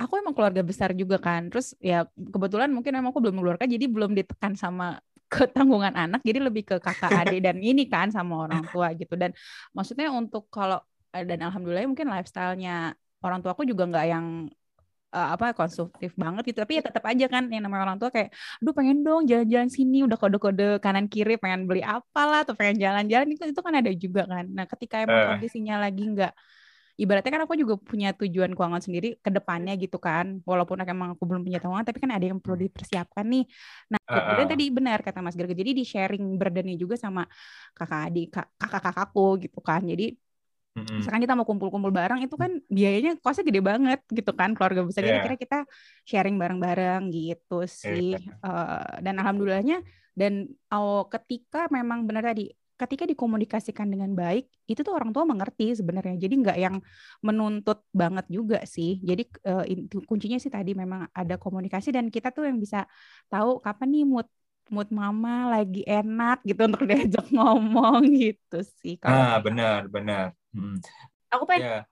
aku 0.02 0.14
emang 0.18 0.34
keluarga 0.34 0.62
besar 0.66 0.92
juga 0.98 1.18
kan. 1.22 1.50
Terus 1.50 1.78
ya 1.82 2.06
kebetulan 2.14 2.70
mungkin 2.74 2.92
emang 2.98 3.14
aku 3.14 3.22
belum 3.22 3.42
mengeluarkan 3.42 3.70
jadi 3.70 3.86
belum 3.90 4.12
ditekan 4.18 4.54
sama 4.58 5.00
ketanggungan 5.34 5.96
anak. 5.96 6.22
Jadi 6.26 6.40
lebih 6.44 6.64
ke 6.68 6.76
kakak 6.78 7.12
adik 7.28 7.42
dan 7.46 7.58
ini 7.62 7.88
kan 7.88 8.10
sama 8.12 8.46
orang 8.50 8.68
tua 8.68 8.92
gitu. 8.98 9.16
Dan 9.16 9.32
maksudnya 9.72 10.12
untuk 10.12 10.48
kalau 10.52 10.82
dan 11.12 11.40
alhamdulillah 11.44 11.84
mungkin 11.88 12.08
lifestylenya 12.08 12.96
orang 13.22 13.40
tua 13.44 13.52
aku 13.54 13.68
juga 13.68 13.84
nggak 13.88 14.06
yang 14.08 14.48
uh, 15.12 15.30
apa 15.36 15.52
konstruktif 15.54 16.16
banget 16.16 16.52
gitu. 16.52 16.60
Tapi 16.64 16.80
ya 16.80 16.84
tetap 16.84 17.04
aja 17.06 17.26
kan 17.28 17.52
yang 17.52 17.64
namanya 17.68 17.92
orang 17.92 17.98
tua 18.00 18.10
kayak 18.10 18.32
aduh 18.64 18.74
pengen 18.74 19.04
dong 19.04 19.28
jalan-jalan 19.28 19.70
sini 19.70 20.08
udah 20.08 20.18
kode-kode 20.18 20.80
kanan 20.80 21.06
kiri 21.12 21.36
pengen 21.38 21.68
beli 21.68 21.84
apalah 21.84 22.48
atau 22.48 22.56
pengen 22.56 22.80
jalan-jalan 22.80 23.28
itu 23.30 23.44
itu 23.52 23.62
kan 23.62 23.74
ada 23.78 23.92
juga 23.94 24.26
kan. 24.26 24.46
Nah 24.50 24.66
ketika 24.66 25.04
emang 25.04 25.20
uh. 25.20 25.28
kondisinya 25.36 25.76
lagi 25.84 26.04
nggak 26.08 26.34
ibaratnya 27.02 27.32
kan 27.34 27.42
aku 27.50 27.56
juga 27.58 27.76
punya 27.82 28.14
tujuan 28.14 28.54
keuangan 28.54 28.84
sendiri 28.84 29.18
ke 29.18 29.30
depannya 29.34 29.74
gitu 29.80 29.98
kan 29.98 30.38
walaupun 30.46 30.86
emang 30.86 31.18
aku 31.18 31.24
belum 31.26 31.42
punya 31.42 31.58
keuangan 31.58 31.82
tapi 31.88 31.98
kan 31.98 32.12
ada 32.14 32.26
yang 32.30 32.38
perlu 32.38 32.62
dipersiapkan 32.62 33.26
nih. 33.26 33.44
Nah 33.90 34.00
uh, 34.06 34.38
uh. 34.38 34.48
tadi 34.48 34.66
benar 34.70 35.02
kata 35.02 35.20
Mas 35.24 35.34
Gerga 35.34 35.56
jadi 35.58 35.72
di 35.74 35.82
sharing 35.82 36.38
burdennya 36.38 36.78
juga 36.78 36.96
sama 37.00 37.26
kakak 37.74 38.02
adik 38.12 38.26
kakak 38.36 38.82
kakakku 38.86 39.28
gitu 39.42 39.60
kan. 39.64 39.82
Jadi 39.82 40.14
Mm-hmm. 40.72 40.98
Misalkan 41.04 41.22
kita 41.28 41.36
mau 41.36 41.44
kumpul-kumpul 41.44 41.92
bareng 41.92 42.24
itu 42.24 42.36
kan 42.40 42.56
biayanya 42.72 43.20
kosnya 43.20 43.44
gede 43.44 43.60
banget 43.60 44.00
gitu 44.08 44.32
kan 44.32 44.56
keluarga 44.56 44.88
besar. 44.88 45.04
Yeah. 45.04 45.20
Jadi 45.20 45.26
kira 45.28 45.36
kita 45.36 45.60
sharing 46.08 46.40
bareng-bareng 46.40 47.12
gitu 47.12 47.68
sih. 47.68 48.16
Yeah. 48.16 48.40
Uh, 48.40 49.04
dan 49.04 49.20
alhamdulillahnya 49.20 49.84
dan 50.16 50.48
oh, 50.72 51.12
ketika 51.12 51.68
memang 51.68 52.08
benar 52.08 52.32
tadi 52.32 52.56
ketika 52.82 53.06
dikomunikasikan 53.06 53.86
dengan 53.94 54.10
baik 54.18 54.50
itu 54.66 54.82
tuh 54.82 54.98
orang 54.98 55.14
tua 55.14 55.22
mengerti 55.28 55.76
sebenarnya. 55.78 56.18
Jadi 56.18 56.34
nggak 56.42 56.58
yang 56.58 56.76
menuntut 57.22 57.86
banget 57.94 58.26
juga 58.26 58.66
sih. 58.66 58.98
Jadi 59.06 59.28
uh, 59.46 59.62
kuncinya 60.10 60.42
sih 60.42 60.50
tadi 60.50 60.74
memang 60.74 61.06
ada 61.14 61.38
komunikasi 61.38 61.94
dan 61.94 62.10
kita 62.10 62.34
tuh 62.34 62.50
yang 62.50 62.58
bisa 62.58 62.90
tahu 63.30 63.62
kapan 63.62 63.88
nih 63.92 64.06
mood 64.08 64.28
mood 64.70 64.88
mama 64.94 65.52
lagi 65.52 65.84
enak 65.84 66.44
gitu 66.46 66.62
untuk 66.68 66.84
diajak 66.90 67.28
ngomong 67.32 68.06
gitu 68.14 68.64
sih. 68.82 68.96
ah 69.02 69.42
benar 69.42 69.88
benar. 69.92 70.38
Hmm. 70.52 70.78
Aku 71.32 71.48
pengen 71.48 71.82
yeah. 71.82 71.84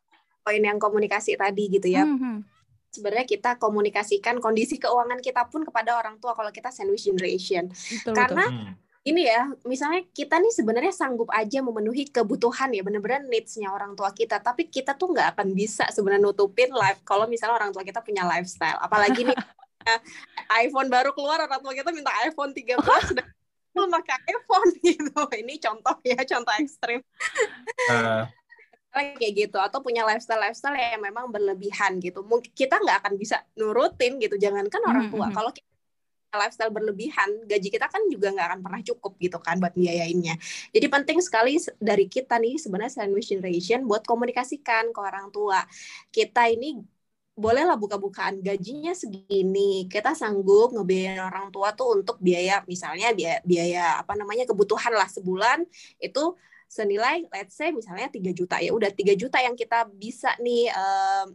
poin 0.44 0.60
yang 0.60 0.78
komunikasi 0.78 1.40
tadi 1.40 1.72
gitu 1.72 1.88
ya. 1.88 2.04
Mm-hmm. 2.04 2.44
Sebenarnya 2.90 3.28
kita 3.30 3.56
komunikasikan 3.62 4.42
kondisi 4.44 4.82
keuangan 4.82 5.22
kita 5.22 5.48
pun 5.48 5.64
kepada 5.64 5.96
orang 5.96 6.18
tua 6.18 6.34
kalau 6.36 6.50
kita 6.52 6.74
sandwich 6.74 7.08
generation. 7.08 7.70
Betul, 7.70 8.14
Karena 8.18 8.46
betul. 8.50 8.58
Hmm. 8.66 8.74
ini 9.06 9.22
ya, 9.30 9.46
misalnya 9.64 10.02
kita 10.10 10.42
nih 10.42 10.52
sebenarnya 10.52 10.92
sanggup 10.92 11.30
aja 11.30 11.62
memenuhi 11.62 12.10
kebutuhan 12.10 12.74
ya, 12.74 12.82
bener-bener 12.82 13.30
needs-nya 13.30 13.70
orang 13.70 13.94
tua 13.94 14.10
kita. 14.10 14.42
Tapi 14.42 14.68
kita 14.74 14.98
tuh 14.98 15.14
nggak 15.14 15.38
akan 15.38 15.54
bisa 15.54 15.86
sebenarnya 15.94 16.34
nutupin 16.34 16.74
life 16.74 17.00
kalau 17.06 17.30
misalnya 17.30 17.62
orang 17.62 17.70
tua 17.70 17.86
kita 17.86 18.02
punya 18.02 18.26
lifestyle. 18.26 18.82
Apalagi 18.82 19.22
nih 19.30 19.38
iPhone 20.63 20.89
baru 20.92 21.15
keluar 21.15 21.42
orang 21.44 21.62
tua 21.62 21.74
kita 21.74 21.89
minta 21.96 22.12
iPhone 22.26 22.52
13 22.52 22.78
dan 23.15 23.28
pakai 23.88 24.18
iPhone 24.36 24.72
gitu. 24.92 25.22
Ini 25.39 25.56
contoh 25.62 25.96
ya, 26.04 26.20
contoh 26.26 26.54
ekstrim. 26.60 27.00
Uh. 27.89 28.26
kayak 28.89 29.34
gitu 29.38 29.62
atau 29.62 29.86
punya 29.86 30.02
lifestyle 30.02 30.42
lifestyle 30.42 30.74
yang 30.74 31.00
memang 31.00 31.30
berlebihan 31.30 32.02
gitu. 32.02 32.26
Mungkin 32.26 32.50
kita 32.58 32.82
nggak 32.82 33.06
akan 33.06 33.13
bisa 33.22 33.46
nurutin 33.54 34.18
gitu. 34.18 34.36
Jangankan 34.36 34.82
orang 34.82 35.06
tua. 35.13 35.30
Mm 35.30 35.30
-hmm. 35.30 35.38
Kalau 35.38 35.52
kita 35.54 35.70
lifestyle 36.34 36.74
berlebihan, 36.74 37.30
gaji 37.46 37.70
kita 37.70 37.86
kan 37.86 38.02
juga 38.10 38.34
nggak 38.34 38.48
akan 38.50 38.60
pernah 38.65 38.82
cukup 38.82 39.13
gitu 39.22 39.38
kan 39.42 39.62
buat 39.62 39.78
biayainnya. 39.78 40.42
Jadi 40.74 40.88
penting 40.89 41.22
sekali 41.22 41.62
dari 41.78 42.10
kita 42.10 42.42
nih 42.42 42.58
sebenarnya 42.58 43.02
sandwich 43.02 43.30
generation 43.30 43.86
buat 43.86 44.02
komunikasikan 44.10 44.89
ke 44.89 45.00
orang 45.00 45.30
tua. 45.30 45.62
Kita 46.10 46.50
ini 46.50 46.82
bolehlah 47.39 47.80
buka-bukaan 47.80 48.43
gajinya 48.43 48.91
segini. 48.91 49.88
Kita 49.88 50.12
sanggup 50.12 50.75
ngebiayain 50.75 51.23
orang 51.23 51.47
tua 51.49 51.71
tuh 51.71 51.95
untuk 51.95 52.19
biaya 52.19 52.62
misalnya 52.67 53.15
biaya, 53.15 53.39
biaya 53.47 53.86
apa 54.04 54.13
namanya 54.19 54.43
kebutuhan 54.43 54.91
lah 54.91 55.08
sebulan 55.08 55.63
itu 56.04 56.36
senilai 56.69 57.25
let's 57.34 57.58
say 57.58 57.73
misalnya 57.73 58.12
3 58.12 58.30
juta. 58.36 58.62
Ya 58.62 58.75
udah 58.75 58.93
3 58.93 59.17
juta 59.17 59.41
yang 59.41 59.58
kita 59.58 59.89
bisa 59.89 60.36
nih 60.38 60.69
uh, 60.69 61.25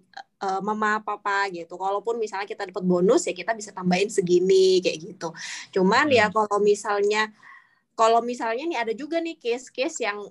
uh, 0.44 0.60
mama 0.62 1.02
papa 1.02 1.50
gitu. 1.50 1.74
Kalaupun 1.74 2.22
misalnya 2.22 2.46
kita 2.46 2.68
dapat 2.68 2.84
bonus 2.86 3.26
ya 3.26 3.34
kita 3.34 3.56
bisa 3.56 3.74
tambahin 3.74 4.12
segini 4.12 4.78
kayak 4.78 4.98
gitu. 5.02 5.34
Cuman 5.74 6.12
ya 6.12 6.28
hmm. 6.28 6.30
ya 6.30 6.36
kalau 6.36 6.58
misalnya 6.62 7.22
kalau 7.98 8.20
misalnya 8.22 8.62
nih 8.68 8.78
ada 8.78 8.92
juga 8.94 9.18
nih 9.18 9.34
case-case 9.40 10.06
yang 10.06 10.22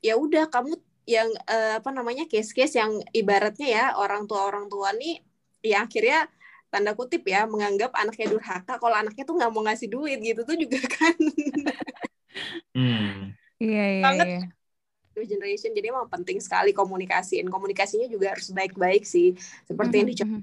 ya 0.00 0.14
udah 0.14 0.46
kamu 0.48 0.78
yang 1.08 1.28
uh, 1.48 1.80
apa 1.80 1.88
namanya 1.88 2.28
case-case 2.28 2.76
yang 2.76 3.00
ibaratnya 3.16 3.68
ya 3.68 3.84
orang 3.96 4.28
tua 4.28 4.44
orang 4.44 4.68
tua 4.68 4.92
nih 4.92 5.24
ya 5.64 5.88
akhirnya 5.88 6.28
tanda 6.68 6.92
kutip 6.92 7.24
ya 7.24 7.48
menganggap 7.48 7.96
anaknya 7.96 8.36
durhaka 8.36 8.76
kalau 8.76 8.92
anaknya 8.92 9.24
tuh 9.24 9.40
nggak 9.40 9.48
mau 9.48 9.64
ngasih 9.64 9.88
duit 9.88 10.20
gitu 10.20 10.44
tuh 10.44 10.52
juga 10.52 10.76
kan 11.00 11.16
hmm. 12.76 13.32
iya 13.56 13.84
iya, 13.96 14.04
banget 14.04 14.26
iya. 14.28 14.42
generation 15.24 15.72
jadi 15.72 15.96
emang 15.96 16.12
penting 16.12 16.38
sekali 16.44 16.76
komunikasiin 16.76 17.48
komunikasinya 17.48 18.06
juga 18.06 18.36
harus 18.36 18.52
baik-baik 18.52 19.08
sih 19.08 19.32
seperti 19.64 19.72
mm 19.72 19.80
-hmm. 19.88 19.96
yang 19.96 20.08
dicoba 20.12 20.36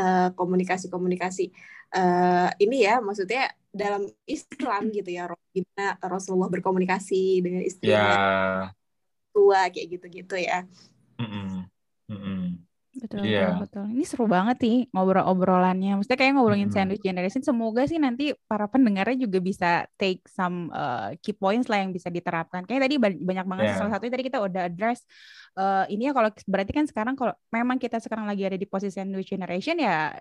uh, 0.00 0.28
komunikasi-komunikasi 0.34 1.52
uh, 1.92 2.48
ini 2.56 2.88
ya 2.88 3.04
maksudnya 3.04 3.52
dalam 3.68 4.08
Islam 4.24 4.88
gitu 4.88 5.10
ya 5.12 5.28
gimana 5.52 6.00
Rasulullah 6.00 6.48
berkomunikasi 6.48 7.44
dengan 7.44 7.62
istrinya 7.62 8.08
yeah. 8.08 8.77
Tua 9.38 9.70
kayak 9.70 9.86
gitu-gitu 9.94 10.34
ya. 10.42 10.66
Betul, 12.98 13.22
yeah. 13.30 13.54
betul, 13.54 13.62
betul. 13.62 13.84
Ini 13.94 14.04
seru 14.04 14.26
banget 14.26 14.56
sih 14.58 14.76
ngobrol-obrolannya. 14.90 16.02
Maksudnya 16.02 16.18
kayak 16.18 16.32
ngobrolin 16.34 16.66
mm 16.66 16.70
-hmm. 16.70 16.74
sandwich 16.74 17.04
generation. 17.04 17.42
Semoga 17.46 17.86
sih 17.86 17.98
nanti 18.02 18.34
para 18.50 18.66
pendengarnya 18.66 19.14
juga 19.14 19.38
bisa 19.38 19.86
take 19.94 20.26
some 20.26 20.74
uh, 20.74 21.14
key 21.22 21.30
points 21.30 21.70
lah 21.70 21.78
yang 21.78 21.94
bisa 21.94 22.10
diterapkan. 22.10 22.66
Kayak 22.66 22.90
tadi 22.90 22.94
banyak 22.98 23.46
banget. 23.46 23.64
Yeah. 23.70 23.78
Salah 23.78 23.92
satunya 23.94 24.12
tadi 24.18 24.24
kita 24.26 24.38
udah 24.42 24.62
address 24.66 25.06
uh, 25.54 25.84
ini 25.86 26.10
ya 26.10 26.12
kalau 26.12 26.30
berarti 26.50 26.72
kan 26.74 26.84
sekarang 26.90 27.14
kalau 27.14 27.34
memang 27.54 27.78
kita 27.78 28.02
sekarang 28.02 28.26
lagi 28.26 28.42
ada 28.42 28.58
di 28.58 28.66
posisi 28.66 28.98
sandwich 28.98 29.30
generation 29.30 29.78
ya 29.78 30.18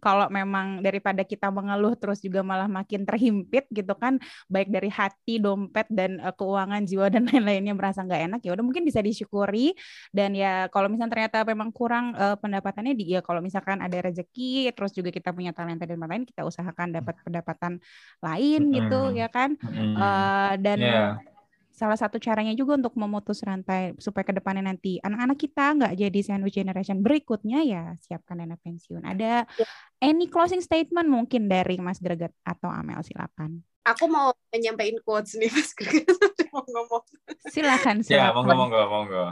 kalau 0.00 0.28
memang 0.28 0.84
daripada 0.84 1.24
kita 1.24 1.48
mengeluh 1.48 1.96
terus 1.96 2.20
juga 2.20 2.44
malah 2.44 2.68
makin 2.68 3.08
terhimpit 3.08 3.64
gitu 3.72 3.96
kan 3.96 4.20
baik 4.52 4.68
dari 4.68 4.92
hati 4.92 5.40
dompet 5.40 5.88
dan 5.88 6.20
uh, 6.20 6.36
keuangan 6.36 6.84
jiwa 6.84 7.08
dan 7.08 7.24
lain-lainnya 7.28 7.72
merasa 7.72 8.04
nggak 8.04 8.22
enak 8.28 8.40
ya 8.44 8.52
udah 8.52 8.64
mungkin 8.64 8.84
bisa 8.84 9.00
disyukuri. 9.00 9.72
Dan 10.12 10.36
ya 10.36 10.68
kalau 10.68 10.92
misalnya 10.92 11.12
ternyata 11.16 11.44
memang 11.48 11.72
kurang 11.72 12.12
uh, 12.16 12.36
pendapatannya 12.36 12.92
di 12.92 13.16
ya 13.16 13.20
kalau 13.24 13.40
misalkan 13.40 13.80
ada 13.80 13.96
rezeki 14.00 14.68
terus 14.76 14.92
juga 14.92 15.08
kita 15.08 15.32
punya 15.32 15.56
talenta 15.56 15.88
dan 15.88 16.00
lain 16.00 16.28
kita 16.28 16.44
usahakan 16.44 16.92
dapat 17.00 17.16
pendapatan 17.24 17.72
lain 18.20 18.60
gitu 18.74 19.00
ya 19.16 19.28
kan? 19.32 19.56
Uh, 19.96 20.54
dan 20.60 20.78
yeah 20.80 21.30
salah 21.70 21.96
satu 21.96 22.20
caranya 22.20 22.52
juga 22.52 22.76
untuk 22.76 22.94
memutus 22.98 23.40
rantai 23.46 23.94
supaya 23.96 24.26
ke 24.26 24.34
depannya 24.36 24.66
nanti 24.68 25.00
anak-anak 25.00 25.38
kita 25.38 25.64
nggak 25.78 25.92
jadi 25.96 26.20
sandwich 26.20 26.58
generation 26.58 27.00
berikutnya 27.00 27.62
ya 27.64 27.94
siapkan 28.02 28.42
dana 28.42 28.58
pensiun. 28.60 29.02
Ada 29.06 29.46
ya. 29.46 29.66
any 30.02 30.26
closing 30.26 30.60
statement 30.60 31.06
mungkin 31.06 31.46
dari 31.46 31.78
Mas 31.78 32.02
Greget 32.02 32.34
atau 32.42 32.68
Amel 32.68 33.00
silakan. 33.06 33.62
Aku 33.86 34.06
mau 34.12 34.36
menyampaikan 34.52 35.00
quotes 35.00 35.38
nih 35.38 35.48
Mas 35.48 35.72
Greget 35.72 36.10
mau 36.52 36.66
ngomong. 36.66 37.04
Silakan 37.48 38.02
silakan. 38.04 38.28
Ya, 38.28 38.34
monggo 38.36 38.52
monggo 38.56 38.80
monggo. 38.90 39.24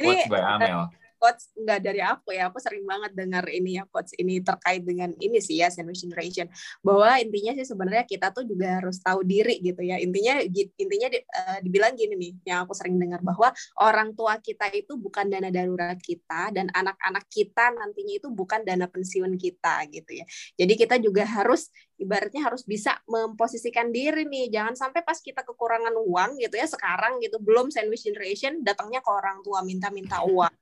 Quotes 0.00 0.26
by 0.26 0.42
Amel 0.42 1.01
quotes 1.22 1.54
nggak 1.54 1.80
dari 1.86 2.02
aku 2.02 2.34
ya 2.34 2.50
aku 2.50 2.58
sering 2.58 2.82
banget 2.82 3.14
dengar 3.14 3.46
ini 3.46 3.78
ya 3.78 3.86
quotes 3.86 4.10
ini 4.18 4.42
terkait 4.42 4.82
dengan 4.82 5.14
ini 5.22 5.38
sih 5.38 5.62
ya 5.62 5.70
sandwich 5.70 6.02
generation. 6.02 6.50
Bahwa 6.82 7.14
intinya 7.22 7.54
sih 7.54 7.62
sebenarnya 7.62 8.02
kita 8.10 8.34
tuh 8.34 8.42
juga 8.42 8.82
harus 8.82 8.98
tahu 8.98 9.22
diri 9.22 9.62
gitu 9.62 9.86
ya. 9.86 10.02
Intinya 10.02 10.42
intinya 10.74 11.06
di, 11.06 11.22
uh, 11.22 11.58
dibilang 11.62 11.94
gini 11.94 12.18
nih 12.18 12.32
yang 12.50 12.66
aku 12.66 12.74
sering 12.74 12.98
dengar 12.98 13.22
bahwa 13.22 13.54
orang 13.78 14.18
tua 14.18 14.42
kita 14.42 14.66
itu 14.74 14.98
bukan 14.98 15.30
dana 15.30 15.54
darurat 15.54 15.94
kita 16.02 16.50
dan 16.50 16.66
anak-anak 16.74 17.30
kita 17.30 17.70
nantinya 17.70 18.18
itu 18.18 18.26
bukan 18.26 18.66
dana 18.66 18.90
pensiun 18.90 19.38
kita 19.38 19.86
gitu 19.94 20.18
ya. 20.18 20.26
Jadi 20.58 20.74
kita 20.74 20.98
juga 20.98 21.22
harus 21.22 21.70
ibaratnya 22.02 22.50
harus 22.50 22.66
bisa 22.66 22.98
memposisikan 23.06 23.94
diri 23.94 24.26
nih. 24.26 24.50
Jangan 24.50 24.74
sampai 24.74 25.06
pas 25.06 25.22
kita 25.22 25.46
kekurangan 25.46 25.94
uang 26.02 26.42
gitu 26.42 26.58
ya 26.58 26.66
sekarang 26.66 27.22
gitu 27.22 27.38
belum 27.38 27.70
sandwich 27.70 28.02
generation 28.02 28.66
datangnya 28.66 28.98
ke 28.98 29.10
orang 29.14 29.38
tua 29.46 29.62
minta-minta 29.62 30.18
uang 30.26 30.61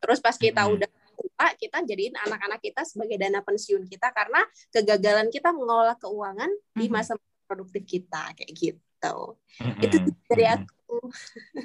Terus 0.00 0.18
pas 0.18 0.34
kita 0.34 0.64
hmm. 0.64 0.74
udah 0.74 0.90
tua, 1.20 1.46
kita 1.60 1.84
jadiin 1.84 2.16
anak-anak 2.16 2.60
kita 2.64 2.82
sebagai 2.88 3.20
dana 3.20 3.44
pensiun 3.44 3.84
kita 3.84 4.08
karena 4.10 4.40
kegagalan 4.72 5.28
kita 5.28 5.52
mengelola 5.52 5.94
keuangan 6.00 6.48
hmm. 6.48 6.78
di 6.80 6.86
masa 6.88 7.14
produktif 7.44 7.84
kita 7.84 8.32
kayak 8.32 8.52
gitu. 8.56 9.36
Hmm. 9.60 9.76
Itu 9.84 9.96
dari 10.26 10.46
aku. 10.48 10.68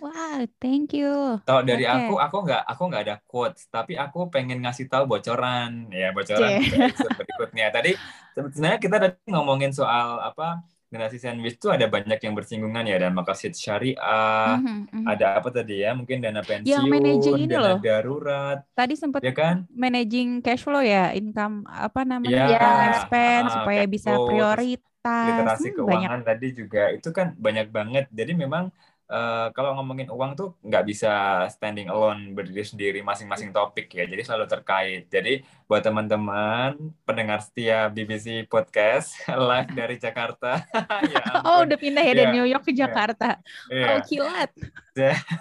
Wow, 0.06 0.46
thank 0.62 0.94
you. 0.94 1.42
Tahu 1.50 1.60
dari 1.66 1.90
okay. 1.90 1.98
aku, 2.06 2.16
aku 2.22 2.38
nggak 2.46 2.64
aku 2.68 2.84
nggak 2.94 3.04
ada 3.10 3.16
quotes, 3.26 3.66
tapi 3.74 3.98
aku 3.98 4.30
pengen 4.30 4.62
ngasih 4.62 4.86
tahu 4.86 5.10
bocoran 5.10 5.90
ya 5.90 6.14
bocoran 6.14 6.62
yeah. 6.62 6.94
berikutnya. 6.94 7.68
Tadi 7.74 7.92
sebenarnya 8.38 8.78
kita 8.78 8.96
tadi 9.02 9.26
ngomongin 9.34 9.74
soal 9.74 10.22
apa 10.22 10.62
generasi 10.96 11.20
sandwich 11.20 11.60
itu 11.60 11.68
ada 11.68 11.92
banyak 11.92 12.16
yang 12.24 12.32
bersinggungan 12.32 12.88
ya 12.88 12.96
dan 13.04 13.12
makasid 13.12 13.52
syariah, 13.52 14.56
mm-hmm, 14.56 14.80
mm-hmm. 14.88 15.04
ada 15.12 15.26
apa 15.36 15.52
tadi 15.52 15.84
ya? 15.84 15.92
Mungkin 15.92 16.24
dana 16.24 16.40
pensiun, 16.40 16.72
yang 16.72 16.88
managing 16.88 17.36
ini 17.44 17.52
dana 17.52 17.76
loh. 17.76 17.80
darurat. 17.84 18.64
Tadi 18.72 18.96
sempat 18.96 19.20
ya 19.20 19.36
kan? 19.36 19.68
managing 19.76 20.40
cash 20.40 20.64
flow 20.64 20.80
ya, 20.80 21.12
income 21.12 21.68
apa 21.68 22.08
namanya? 22.08 22.48
Ya, 22.48 22.72
expense 22.96 23.52
uh, 23.52 23.56
supaya 23.60 23.84
bisa 23.84 24.16
prioritas. 24.16 24.84
Literasi 25.04 25.68
hmm, 25.70 25.76
keuangan 25.76 26.20
banyak. 26.24 26.30
tadi 26.32 26.48
juga 26.56 26.84
itu 26.96 27.10
kan 27.12 27.36
banyak 27.36 27.68
banget. 27.70 28.06
Jadi 28.16 28.32
memang 28.34 28.72
uh, 29.10 29.48
kalau 29.54 29.78
ngomongin 29.78 30.10
uang 30.10 30.38
tuh 30.38 30.54
nggak 30.62 30.84
bisa 30.86 31.46
standing 31.52 31.90
alone 31.90 32.34
berdiri 32.34 32.66
sendiri 32.66 33.00
masing-masing 33.02 33.54
topik 33.54 33.90
ya. 33.94 34.06
Jadi 34.06 34.22
selalu 34.22 34.46
terkait. 34.50 35.04
Jadi 35.10 35.42
buat 35.66 35.82
teman-teman 35.82 36.78
pendengar 37.04 37.42
setia 37.42 37.90
BBC 37.90 38.46
podcast 38.50 39.18
live 39.50 39.72
dari 39.80 39.96
Jakarta. 40.00 40.62
Ya 41.06 41.22
oh 41.46 41.68
udah 41.68 41.78
pindah 41.78 42.02
ya, 42.02 42.14
ya 42.14 42.18
dari 42.18 42.32
New 42.40 42.48
York 42.48 42.66
ke 42.66 42.74
ya. 42.74 42.88
Jakarta. 42.88 43.38
Ya. 43.70 43.86
oh 43.94 44.00
kilat. 44.06 44.50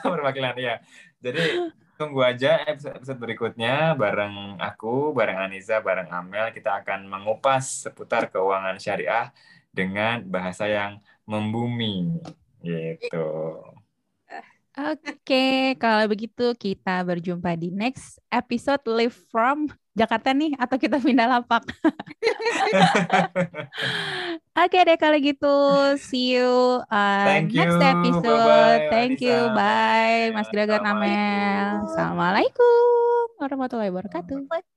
Perwakilan 0.03 0.57
ya 0.61 0.83
jadi 1.25 1.73
tunggu 1.97 2.21
aja 2.21 2.61
episode, 2.69 3.01
episode 3.01 3.17
berikutnya 3.17 3.97
bareng 3.97 4.61
aku 4.61 5.17
bareng 5.17 5.41
Aniza 5.41 5.81
bareng 5.81 6.13
Amel. 6.13 6.53
Kita 6.53 6.85
akan 6.85 7.09
mengupas 7.09 7.89
seputar 7.89 8.29
keuangan 8.29 8.77
syariah 8.77 9.33
dengan 9.73 10.21
bahasa 10.29 10.69
yang 10.69 11.01
membumi 11.25 12.21
Gitu. 12.65 13.27
Oke, 14.75 15.79
kalau 15.79 16.03
begitu 16.11 16.51
kita 16.59 17.07
berjumpa 17.07 17.55
di 17.55 17.71
next 17.71 18.19
episode 18.27 18.83
Live 18.91 19.15
from 19.31 19.71
Jakarta 19.95 20.35
nih 20.35 20.51
atau 20.59 20.75
kita 20.75 20.99
pindah 20.99 21.31
lapak. 21.31 21.63
Oke 24.67 24.79
deh 24.83 24.99
kalau 24.99 25.15
gitu, 25.23 25.55
see 26.03 26.35
you 26.35 26.83
uh, 26.91 27.23
Thank 27.23 27.55
next 27.55 27.79
you. 27.79 27.87
episode. 27.87 28.27
Bye 28.27 28.91
-bye, 28.91 28.91
Thank 28.91 29.23
you, 29.23 29.39
bye 29.55 30.35
Mas 30.35 30.51
Gregan 30.51 30.83
Amel. 30.83 31.87
Assalamualaikum 31.87 33.39
warahmatullahi 33.39 33.95
wabarakatuh. 33.95 34.74